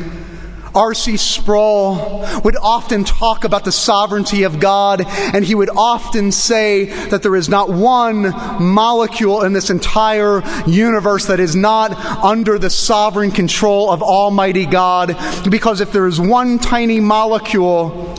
R.C. 0.75 1.17
Sproul 1.17 2.27
would 2.45 2.57
often 2.57 3.05
talk 3.05 3.45
about 3.45 3.65
the 3.65 3.73
sovereignty 3.73 4.43
of 4.43 4.61
God, 4.61 5.05
and 5.07 5.45
he 5.45 5.55
would 5.55 5.71
often 5.71 6.33
say 6.33 6.85
that 7.09 7.23
there 7.23 7.37
is 7.37 7.49
not 7.49 7.71
one 7.71 8.31
molecule 8.63 9.43
in 9.43 9.53
this 9.53 9.71
entire 9.71 10.43
universe 10.67 11.27
that 11.27 11.41
is 11.41 11.57
not 11.57 11.93
under 12.23 12.59
the 12.59 12.71
sovereign 12.71 13.31
control 13.31 13.91
of 13.91 14.03
Almighty 14.03 14.67
God. 14.67 15.17
Because 15.51 15.81
if 15.81 15.93
there 15.93 16.07
is 16.07 16.21
one 16.21 16.59
tiny 16.59 17.01
molecule 17.01 18.15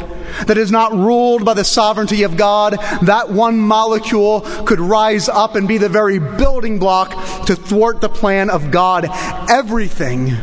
that 0.48 0.58
is 0.58 0.72
not 0.72 0.94
ruled 0.94 1.44
by 1.44 1.54
the 1.54 1.64
sovereignty 1.64 2.24
of 2.24 2.38
God, 2.38 2.78
that 3.02 3.30
one 3.30 3.60
molecule 3.60 4.42
could 4.66 4.80
rise 4.80 5.28
up 5.28 5.56
and 5.56 5.68
be 5.68 5.78
the 5.78 5.90
very 5.90 6.20
building 6.20 6.80
block 6.80 7.12
to 7.46 7.56
thwart 7.56 8.02
the 8.02 8.10
plan 8.10 8.50
of 8.50 8.72
God. 8.72 9.08
Everything, 9.50 10.34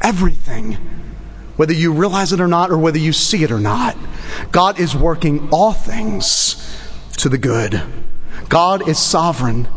everything, 0.00 0.78
whether 1.56 1.72
you 1.72 1.92
realize 1.92 2.32
it 2.32 2.40
or 2.40 2.48
not, 2.48 2.70
or 2.70 2.78
whether 2.78 2.98
you 2.98 3.12
see 3.12 3.44
it 3.44 3.50
or 3.50 3.60
not, 3.60 3.96
God 4.50 4.80
is 4.80 4.96
working 4.96 5.48
all 5.50 5.72
things 5.72 6.56
to 7.18 7.28
the 7.28 7.38
good. 7.38 7.82
God 8.48 8.88
is 8.88 8.98
sovereign. 8.98 9.68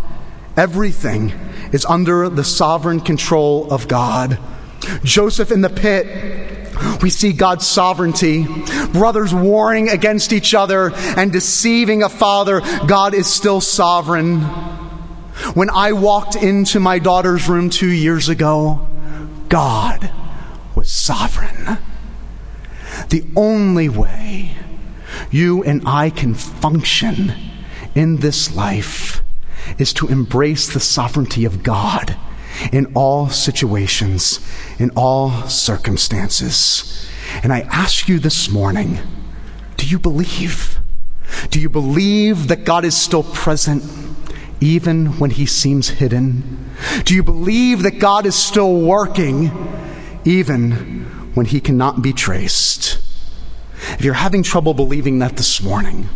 Everything 0.56 1.30
is 1.72 1.86
under 1.86 2.30
the 2.30 2.44
sovereign 2.44 3.00
control 3.00 3.72
of 3.72 3.88
God. 3.88 4.40
Joseph 5.04 5.52
in 5.52 5.62
the 5.62 5.70
pit 5.70 6.56
we 7.02 7.10
see 7.10 7.34
God's 7.34 7.66
sovereignty. 7.66 8.46
Brothers 8.94 9.34
warring 9.34 9.90
against 9.90 10.32
each 10.32 10.54
other 10.54 10.92
and 10.94 11.32
deceiving 11.32 12.04
a 12.04 12.10
father. 12.10 12.62
God 12.86 13.14
is 13.14 13.28
still 13.28 13.62
sovereign. 13.62 14.42
When 15.54 15.70
I 15.70 15.94
walked 15.94 16.36
into 16.36 16.80
my 16.80 17.00
daughter's 17.00 17.48
room 17.48 17.70
two 17.70 17.90
years 17.90 18.30
ago, 18.30 18.88
God 19.50 20.12
sovereign. 20.88 21.78
The 23.10 23.26
only 23.36 23.90
way 23.90 24.56
you 25.30 25.64
and 25.64 25.84
I 25.86 26.10
can 26.10 26.34
function 26.34 27.34
in 27.94 28.18
this 28.18 28.56
life 28.56 29.22
is 29.78 29.94
to 29.94 30.08
embrace 30.08 30.72
the 30.72 30.80
sovereignty 30.80 31.44
of 31.46 31.62
God 31.62 32.16
in 32.72 32.92
all 32.96 33.30
situations, 33.30 34.40
in 34.80 34.90
all 34.92 35.32
circumstances. 35.50 37.10
And 37.44 37.52
I 37.52 37.62
ask 37.62 38.08
you 38.08 38.20
this 38.20 38.50
morning 38.50 39.00
do 39.76 39.86
you 39.86 40.00
believe? 40.00 40.80
Do 41.52 41.60
you 41.60 41.70
believe 41.70 42.48
that 42.48 42.66
God 42.66 42.84
is 42.84 42.96
still 42.96 43.24
present 43.24 43.84
even 44.60 45.20
when 45.20 45.30
he 45.30 45.46
seems 45.46 45.90
hidden? 45.90 46.72
Do 47.04 47.14
you 47.14 47.22
believe 47.22 47.84
that 47.84 48.00
God 48.00 48.26
is 48.26 48.36
still 48.36 48.82
working 48.82 49.52
even 50.28 50.72
when 51.34 51.46
he 51.46 51.62
cannot 51.62 52.02
be 52.02 52.12
traced? 52.12 53.00
If 53.94 54.04
you're 54.04 54.16
having 54.16 54.44
trouble 54.44 54.74
believing 54.74 55.20
that 55.20 55.38
this 55.38 55.62
morning, 55.62 56.10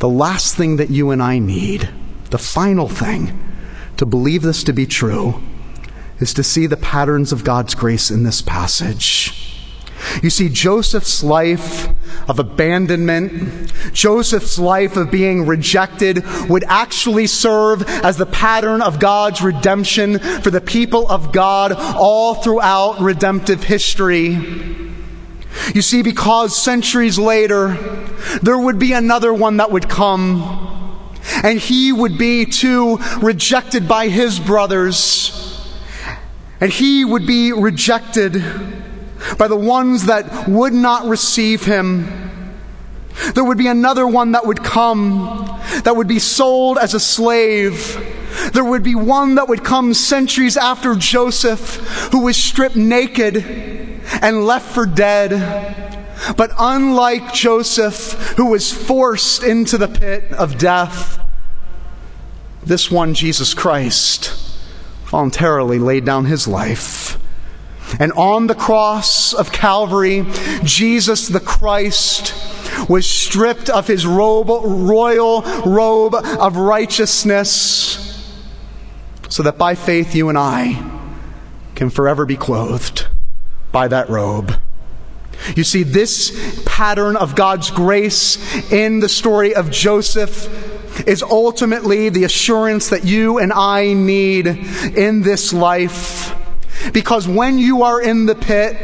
the 0.00 0.08
last 0.08 0.56
thing 0.56 0.76
that 0.76 0.90
you 0.90 1.10
and 1.10 1.22
I 1.22 1.38
need, 1.38 1.88
the 2.30 2.38
final 2.38 2.88
thing, 2.88 3.38
to 3.96 4.06
believe 4.06 4.42
this 4.42 4.64
to 4.64 4.72
be 4.72 4.86
true 4.86 5.40
is 6.18 6.34
to 6.34 6.42
see 6.42 6.66
the 6.66 6.76
patterns 6.76 7.32
of 7.32 7.44
God's 7.44 7.74
grace 7.74 8.10
in 8.10 8.24
this 8.24 8.42
passage. 8.42 9.37
You 10.22 10.30
see, 10.30 10.48
Joseph's 10.48 11.22
life 11.22 11.88
of 12.28 12.38
abandonment, 12.38 13.72
Joseph's 13.92 14.58
life 14.58 14.96
of 14.96 15.10
being 15.10 15.46
rejected 15.46 16.24
would 16.48 16.64
actually 16.64 17.26
serve 17.26 17.82
as 18.04 18.16
the 18.16 18.26
pattern 18.26 18.82
of 18.82 19.00
God's 19.00 19.42
redemption 19.42 20.18
for 20.18 20.50
the 20.50 20.60
people 20.60 21.08
of 21.08 21.32
God 21.32 21.72
all 21.72 22.34
throughout 22.34 23.00
redemptive 23.00 23.64
history. 23.64 24.28
You 25.74 25.82
see, 25.82 26.02
because 26.02 26.56
centuries 26.56 27.18
later, 27.18 27.74
there 28.42 28.58
would 28.58 28.78
be 28.78 28.92
another 28.92 29.32
one 29.32 29.58
that 29.58 29.70
would 29.70 29.88
come 29.88 30.68
and 31.42 31.58
he 31.58 31.92
would 31.92 32.16
be 32.16 32.46
too 32.46 32.98
rejected 33.20 33.86
by 33.86 34.08
his 34.08 34.38
brothers. 34.38 35.34
And 36.60 36.72
he 36.72 37.04
would 37.04 37.26
be 37.26 37.52
rejected 37.52 38.42
by 39.38 39.48
the 39.48 39.56
ones 39.56 40.06
that 40.06 40.48
would 40.48 40.72
not 40.72 41.06
receive 41.06 41.64
him. 41.64 42.28
There 43.34 43.44
would 43.44 43.58
be 43.58 43.66
another 43.66 44.06
one 44.06 44.32
that 44.32 44.46
would 44.46 44.62
come 44.62 45.58
that 45.84 45.96
would 45.96 46.08
be 46.08 46.18
sold 46.18 46.78
as 46.78 46.94
a 46.94 47.00
slave. 47.00 47.96
There 48.52 48.64
would 48.64 48.82
be 48.82 48.94
one 48.94 49.34
that 49.34 49.48
would 49.48 49.64
come 49.64 49.94
centuries 49.94 50.56
after 50.56 50.94
Joseph 50.94 51.76
who 52.12 52.24
was 52.24 52.36
stripped 52.36 52.76
naked 52.76 53.36
and 54.22 54.46
left 54.46 54.72
for 54.72 54.86
dead. 54.86 55.96
But 56.36 56.50
unlike 56.58 57.32
Joseph, 57.32 58.12
who 58.36 58.46
was 58.46 58.72
forced 58.72 59.42
into 59.42 59.78
the 59.78 59.88
pit 59.88 60.32
of 60.32 60.58
death, 60.58 61.20
this 62.62 62.90
one, 62.90 63.14
Jesus 63.14 63.54
Christ, 63.54 64.34
voluntarily 65.06 65.78
laid 65.78 66.04
down 66.04 66.26
his 66.26 66.46
life. 66.46 67.18
And 67.98 68.12
on 68.12 68.46
the 68.46 68.54
cross 68.54 69.32
of 69.32 69.52
Calvary, 69.52 70.24
Jesus 70.62 71.28
the 71.28 71.40
Christ 71.40 72.34
was 72.88 73.06
stripped 73.06 73.70
of 73.70 73.86
his 73.86 74.06
robe, 74.06 74.48
royal 74.48 75.42
robe 75.64 76.14
of 76.14 76.56
righteousness 76.56 78.04
so 79.28 79.42
that 79.42 79.58
by 79.58 79.74
faith 79.74 80.14
you 80.14 80.28
and 80.28 80.38
I 80.38 80.98
can 81.74 81.90
forever 81.90 82.26
be 82.26 82.36
clothed 82.36 83.06
by 83.72 83.88
that 83.88 84.08
robe. 84.08 84.54
You 85.54 85.64
see, 85.64 85.82
this 85.82 86.62
pattern 86.66 87.16
of 87.16 87.36
God's 87.36 87.70
grace 87.70 88.72
in 88.72 89.00
the 89.00 89.08
story 89.08 89.54
of 89.54 89.70
Joseph 89.70 91.06
is 91.06 91.22
ultimately 91.22 92.08
the 92.08 92.24
assurance 92.24 92.88
that 92.90 93.04
you 93.04 93.38
and 93.38 93.52
I 93.52 93.92
need 93.92 94.46
in 94.46 95.22
this 95.22 95.52
life. 95.52 96.34
Because 96.92 97.28
when 97.28 97.58
you 97.58 97.82
are 97.82 98.00
in 98.00 98.26
the 98.26 98.34
pit, 98.34 98.76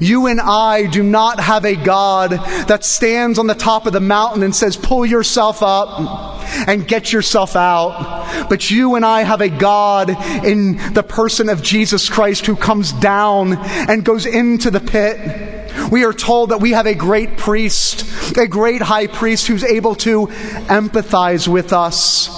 you 0.00 0.26
and 0.26 0.40
I 0.40 0.86
do 0.86 1.02
not 1.02 1.38
have 1.38 1.64
a 1.64 1.76
God 1.76 2.30
that 2.30 2.84
stands 2.84 3.38
on 3.38 3.46
the 3.46 3.54
top 3.54 3.86
of 3.86 3.92
the 3.92 4.00
mountain 4.00 4.42
and 4.42 4.54
says, 4.54 4.76
pull 4.76 5.06
yourself 5.06 5.62
up 5.62 6.42
and 6.66 6.86
get 6.86 7.12
yourself 7.12 7.54
out. 7.56 8.48
But 8.48 8.70
you 8.70 8.96
and 8.96 9.04
I 9.04 9.22
have 9.22 9.40
a 9.40 9.48
God 9.48 10.10
in 10.44 10.76
the 10.92 11.04
person 11.06 11.48
of 11.48 11.62
Jesus 11.62 12.08
Christ 12.08 12.46
who 12.46 12.56
comes 12.56 12.92
down 12.92 13.54
and 13.88 14.04
goes 14.04 14.26
into 14.26 14.70
the 14.70 14.80
pit. 14.80 15.90
We 15.90 16.04
are 16.04 16.12
told 16.12 16.50
that 16.50 16.60
we 16.60 16.72
have 16.72 16.86
a 16.86 16.94
great 16.94 17.36
priest, 17.36 18.36
a 18.36 18.48
great 18.48 18.82
high 18.82 19.06
priest 19.06 19.46
who's 19.46 19.62
able 19.62 19.94
to 19.96 20.26
empathize 20.68 21.46
with 21.46 21.72
us. 21.72 22.28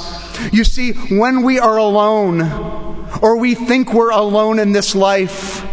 You 0.52 0.64
see, 0.64 0.92
when 0.92 1.42
we 1.42 1.58
are 1.58 1.76
alone, 1.76 2.87
or 3.22 3.38
we 3.38 3.54
think 3.54 3.92
we're 3.92 4.10
alone 4.10 4.58
in 4.58 4.72
this 4.72 4.94
life, 4.94 5.66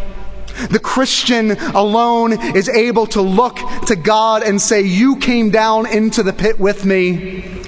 the 0.70 0.80
Christian 0.80 1.52
alone 1.52 2.34
is 2.56 2.70
able 2.70 3.08
to 3.08 3.22
look 3.22 3.60
to 3.88 3.96
God 3.96 4.44
and 4.44 4.62
say, 4.62 4.82
You 4.82 5.18
came 5.18 5.50
down 5.50 5.86
into 5.86 6.24
the 6.24 6.34
pit 6.34 6.60
with 6.60 6.86
me. 6.86 7.64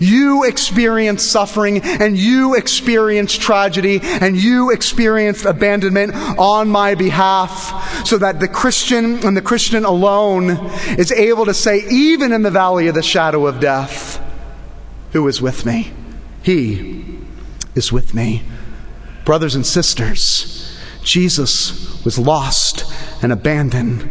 You 0.00 0.44
experienced 0.44 1.30
suffering 1.30 1.80
and 1.82 2.16
you 2.16 2.54
experienced 2.54 3.40
tragedy 3.40 4.00
and 4.02 4.36
you 4.36 4.70
experienced 4.70 5.46
abandonment 5.46 6.14
on 6.38 6.68
my 6.68 6.94
behalf 6.94 8.06
so 8.06 8.18
that 8.18 8.38
the 8.38 8.48
Christian 8.48 9.24
and 9.26 9.34
the 9.34 9.42
Christian 9.42 9.86
alone 9.86 10.50
is 10.98 11.10
able 11.10 11.46
to 11.46 11.54
say, 11.54 11.84
even 11.90 12.32
in 12.32 12.42
the 12.42 12.50
valley 12.50 12.88
of 12.88 12.94
the 12.94 13.02
shadow 13.02 13.46
of 13.46 13.60
death, 13.60 14.22
who 15.12 15.26
is 15.26 15.40
with 15.40 15.64
me? 15.64 15.92
He 16.42 17.04
is 17.74 17.90
with 17.90 18.12
me. 18.12 18.42
Brothers 19.28 19.56
and 19.56 19.66
sisters, 19.66 20.74
Jesus 21.02 22.02
was 22.02 22.18
lost 22.18 22.90
and 23.22 23.30
abandoned 23.30 24.08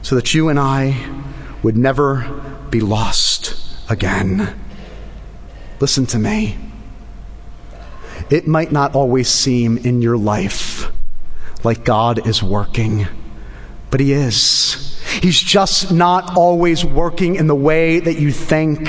so 0.00 0.14
that 0.14 0.32
you 0.32 0.48
and 0.48 0.60
I 0.60 0.94
would 1.64 1.76
never 1.76 2.40
be 2.70 2.78
lost 2.78 3.56
again. 3.90 4.56
Listen 5.80 6.06
to 6.06 6.20
me. 6.20 6.56
It 8.30 8.46
might 8.46 8.70
not 8.70 8.94
always 8.94 9.28
seem 9.28 9.76
in 9.76 10.02
your 10.02 10.16
life 10.16 10.92
like 11.64 11.84
God 11.84 12.24
is 12.24 12.40
working, 12.40 13.08
but 13.90 13.98
He 13.98 14.12
is. 14.12 15.02
He's 15.20 15.40
just 15.40 15.90
not 15.90 16.36
always 16.36 16.84
working 16.84 17.34
in 17.34 17.48
the 17.48 17.56
way 17.56 17.98
that 17.98 18.20
you 18.20 18.30
think. 18.30 18.88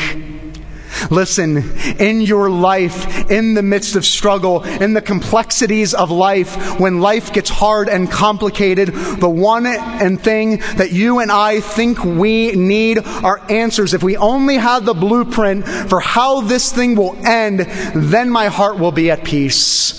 Listen, 1.09 1.57
in 1.99 2.21
your 2.21 2.49
life, 2.49 3.29
in 3.31 3.53
the 3.53 3.63
midst 3.63 3.95
of 3.95 4.05
struggle, 4.05 4.63
in 4.63 4.93
the 4.93 5.01
complexities 5.01 5.93
of 5.93 6.11
life, 6.11 6.79
when 6.79 6.99
life 6.99 7.33
gets 7.33 7.49
hard 7.49 7.89
and 7.89 8.11
complicated, 8.11 8.89
the 8.89 9.29
one 9.29 9.65
and 9.65 10.21
thing 10.21 10.57
that 10.75 10.91
you 10.91 11.19
and 11.19 11.31
I 11.31 11.59
think 11.59 12.03
we 12.03 12.51
need 12.51 12.99
are 12.99 13.41
answers. 13.49 13.93
If 13.93 14.03
we 14.03 14.17
only 14.17 14.57
had 14.57 14.85
the 14.85 14.93
blueprint 14.93 15.67
for 15.67 15.99
how 15.99 16.41
this 16.41 16.71
thing 16.71 16.95
will 16.95 17.15
end, 17.25 17.61
then 17.95 18.29
my 18.29 18.47
heart 18.47 18.77
will 18.77 18.91
be 18.91 19.09
at 19.09 19.23
peace. 19.23 19.97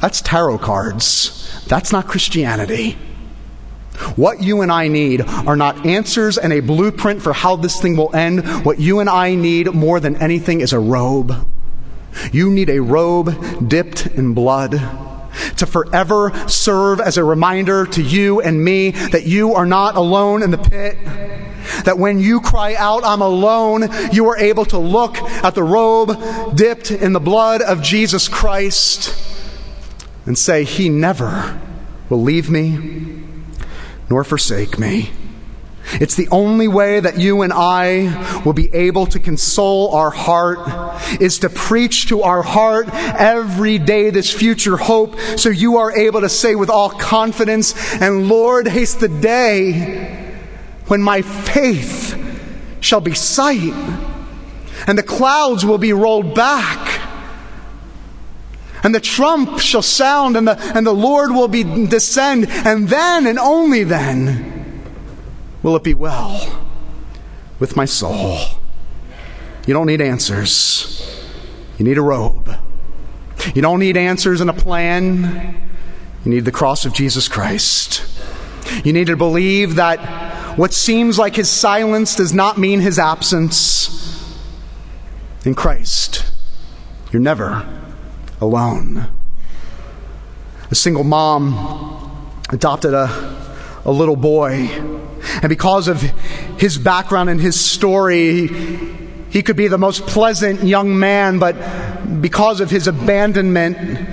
That's 0.00 0.20
tarot 0.20 0.58
cards. 0.58 1.64
That's 1.66 1.92
not 1.92 2.06
Christianity. 2.06 2.98
What 4.16 4.42
you 4.42 4.62
and 4.62 4.72
I 4.72 4.88
need 4.88 5.22
are 5.22 5.56
not 5.56 5.86
answers 5.86 6.36
and 6.36 6.52
a 6.52 6.60
blueprint 6.60 7.22
for 7.22 7.32
how 7.32 7.56
this 7.56 7.80
thing 7.80 7.96
will 7.96 8.14
end. 8.14 8.64
What 8.64 8.80
you 8.80 9.00
and 9.00 9.08
I 9.08 9.34
need 9.34 9.72
more 9.72 10.00
than 10.00 10.16
anything 10.16 10.60
is 10.60 10.72
a 10.72 10.78
robe. 10.78 11.48
You 12.32 12.50
need 12.50 12.70
a 12.70 12.80
robe 12.80 13.68
dipped 13.68 14.06
in 14.06 14.34
blood 14.34 14.72
to 15.56 15.66
forever 15.66 16.32
serve 16.48 17.00
as 17.00 17.16
a 17.16 17.24
reminder 17.24 17.86
to 17.86 18.02
you 18.02 18.40
and 18.40 18.64
me 18.64 18.90
that 18.90 19.26
you 19.26 19.54
are 19.54 19.66
not 19.66 19.96
alone 19.96 20.42
in 20.42 20.50
the 20.50 20.58
pit. 20.58 20.98
That 21.84 21.98
when 21.98 22.18
you 22.18 22.40
cry 22.40 22.74
out, 22.74 23.04
I'm 23.04 23.22
alone, 23.22 23.88
you 24.12 24.28
are 24.28 24.36
able 24.36 24.64
to 24.66 24.78
look 24.78 25.16
at 25.18 25.54
the 25.54 25.62
robe 25.62 26.56
dipped 26.56 26.90
in 26.90 27.12
the 27.12 27.20
blood 27.20 27.62
of 27.62 27.82
Jesus 27.82 28.28
Christ 28.28 29.16
and 30.26 30.38
say, 30.38 30.64
He 30.64 30.88
never 30.88 31.60
will 32.08 32.22
leave 32.22 32.50
me 32.50 33.22
nor 34.10 34.24
forsake 34.24 34.78
me. 34.78 35.10
It's 35.92 36.14
the 36.14 36.28
only 36.30 36.66
way 36.66 37.00
that 37.00 37.18
you 37.18 37.42
and 37.42 37.52
I 37.52 38.42
will 38.44 38.52
be 38.52 38.74
able 38.74 39.06
to 39.06 39.20
console 39.20 39.94
our 39.94 40.10
heart 40.10 40.58
is 41.20 41.38
to 41.40 41.50
preach 41.50 42.08
to 42.08 42.22
our 42.22 42.42
heart 42.42 42.88
every 42.92 43.78
day 43.78 44.10
this 44.10 44.32
future 44.32 44.76
hope 44.76 45.18
so 45.36 45.50
you 45.50 45.76
are 45.76 45.96
able 45.96 46.22
to 46.22 46.28
say 46.28 46.54
with 46.54 46.70
all 46.70 46.90
confidence, 46.90 47.74
and 48.00 48.28
Lord, 48.28 48.66
haste 48.66 49.00
the 49.00 49.08
day 49.08 50.34
when 50.86 51.02
my 51.02 51.22
faith 51.22 52.20
shall 52.80 53.00
be 53.00 53.14
sight 53.14 53.74
and 54.86 54.98
the 54.98 55.02
clouds 55.02 55.64
will 55.64 55.78
be 55.78 55.92
rolled 55.92 56.34
back 56.34 56.93
and 58.84 58.94
the 58.94 59.00
trump 59.00 59.58
shall 59.58 59.82
sound, 59.82 60.36
and 60.36 60.46
the, 60.46 60.58
and 60.76 60.86
the 60.86 60.92
Lord 60.92 61.30
will 61.30 61.48
be 61.48 61.64
descend, 61.64 62.46
and 62.48 62.88
then 62.88 63.26
and 63.26 63.38
only 63.38 63.82
then 63.82 64.82
will 65.62 65.74
it 65.74 65.82
be 65.82 65.94
well 65.94 66.68
with 67.58 67.76
my 67.76 67.86
soul. 67.86 68.38
You 69.66 69.72
don't 69.72 69.86
need 69.86 70.02
answers. 70.02 71.00
You 71.78 71.84
need 71.86 71.96
a 71.96 72.02
robe. 72.02 72.54
You 73.54 73.62
don't 73.62 73.80
need 73.80 73.96
answers 73.96 74.42
and 74.42 74.50
a 74.50 74.52
plan. 74.52 75.60
You 76.24 76.30
need 76.30 76.44
the 76.44 76.52
cross 76.52 76.84
of 76.84 76.92
Jesus 76.92 77.26
Christ. 77.26 78.04
You 78.84 78.92
need 78.92 79.06
to 79.06 79.16
believe 79.16 79.76
that 79.76 80.58
what 80.58 80.74
seems 80.74 81.18
like 81.18 81.36
his 81.36 81.48
silence 81.48 82.14
does 82.14 82.34
not 82.34 82.58
mean 82.58 82.80
his 82.80 82.98
absence. 82.98 83.90
In 85.46 85.54
Christ, 85.54 86.30
you're 87.10 87.20
never 87.20 87.83
alone. 88.44 89.08
A 90.70 90.74
single 90.74 91.04
mom 91.04 92.40
adopted 92.50 92.94
a, 92.94 93.08
a 93.84 93.90
little 93.90 94.16
boy, 94.16 94.68
and 95.42 95.48
because 95.48 95.88
of 95.88 96.00
his 96.00 96.78
background 96.78 97.30
and 97.30 97.40
his 97.40 97.58
story, 97.58 98.46
he 99.30 99.42
could 99.42 99.56
be 99.56 99.68
the 99.68 99.78
most 99.78 100.06
pleasant 100.06 100.62
young 100.62 100.98
man, 100.98 101.38
but 101.38 102.20
because 102.20 102.60
of 102.60 102.70
his 102.70 102.86
abandonment 102.86 104.08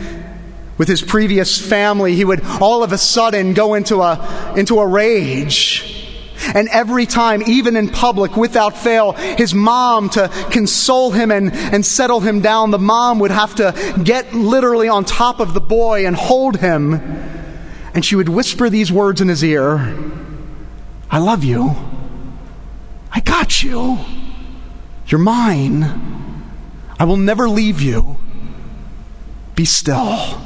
with 0.78 0.88
his 0.88 1.02
previous 1.02 1.60
family, 1.60 2.16
he 2.16 2.26
would 2.26 2.42
all 2.60 2.84
of 2.84 2.92
a 2.92 2.98
sudden 2.98 3.54
go 3.54 3.76
into 3.76 4.02
a, 4.02 4.54
into 4.56 4.80
a 4.80 4.88
rage 4.88 6.01
and 6.54 6.68
every 6.70 7.06
time, 7.06 7.42
even 7.44 7.76
in 7.76 7.90
public, 7.90 8.36
without 8.36 8.78
fail, 8.78 9.14
his 9.14 9.54
mom, 9.54 10.10
to 10.10 10.30
console 10.52 11.12
him 11.12 11.32
and, 11.32 11.54
and 11.54 11.86
settle 11.86 12.20
him 12.20 12.42
down, 12.42 12.72
the 12.72 12.80
mom 12.80 13.20
would 13.20 13.32
have 13.32 13.56
to 13.56 14.02
get 14.04 14.34
literally 14.34 14.88
on 14.88 15.06
top 15.06 15.40
of 15.40 15.54
the 15.54 15.62
boy 15.62 16.06
and 16.06 16.16
hold 16.16 16.58
him. 16.58 16.94
And 17.94 18.06
she 18.06 18.16
would 18.16 18.30
whisper 18.30 18.70
these 18.70 18.92
words 18.92 19.22
in 19.22 19.28
his 19.28 19.44
ear 19.44 19.98
I 21.10 21.20
love 21.20 21.44
you. 21.44 21.76
I 23.12 23.20
got 23.20 23.62
you. 23.62 24.00
You're 25.08 25.20
mine. 25.20 25.84
I 26.98 27.04
will 27.04 27.18
never 27.18 27.50
leave 27.50 27.82
you. 27.82 28.18
Be 29.56 29.66
still. 29.66 30.42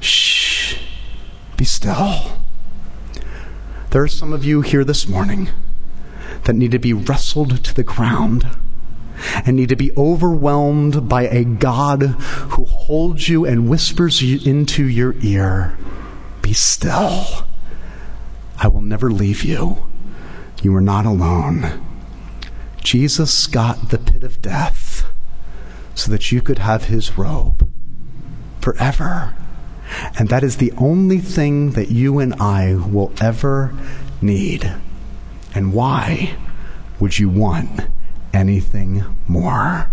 Shh. 0.00 0.76
Be 1.56 1.64
still. 1.64 2.35
There 3.96 4.04
are 4.04 4.08
some 4.08 4.34
of 4.34 4.44
you 4.44 4.60
here 4.60 4.84
this 4.84 5.08
morning 5.08 5.48
that 6.44 6.52
need 6.52 6.72
to 6.72 6.78
be 6.78 6.92
wrestled 6.92 7.64
to 7.64 7.74
the 7.74 7.82
ground 7.82 8.46
and 9.46 9.56
need 9.56 9.70
to 9.70 9.74
be 9.74 9.90
overwhelmed 9.96 11.08
by 11.08 11.22
a 11.28 11.44
God 11.44 12.02
who 12.02 12.66
holds 12.66 13.30
you 13.30 13.46
and 13.46 13.70
whispers 13.70 14.20
into 14.20 14.86
your 14.86 15.14
ear 15.22 15.78
Be 16.42 16.52
still. 16.52 17.46
I 18.58 18.68
will 18.68 18.82
never 18.82 19.10
leave 19.10 19.42
you. 19.42 19.88
You 20.62 20.76
are 20.76 20.82
not 20.82 21.06
alone. 21.06 21.82
Jesus 22.84 23.46
got 23.46 23.88
the 23.88 23.96
pit 23.96 24.22
of 24.22 24.42
death 24.42 25.10
so 25.94 26.10
that 26.10 26.30
you 26.30 26.42
could 26.42 26.58
have 26.58 26.84
his 26.84 27.16
robe 27.16 27.66
forever. 28.60 29.34
And 30.18 30.28
that 30.28 30.42
is 30.42 30.56
the 30.56 30.72
only 30.78 31.18
thing 31.18 31.72
that 31.72 31.90
you 31.90 32.18
and 32.18 32.34
I 32.34 32.74
will 32.74 33.12
ever 33.20 33.74
need. 34.20 34.72
And 35.54 35.72
why? 35.72 36.36
Would 37.00 37.18
you 37.18 37.28
want 37.28 37.82
anything 38.32 39.04
more? 39.28 39.90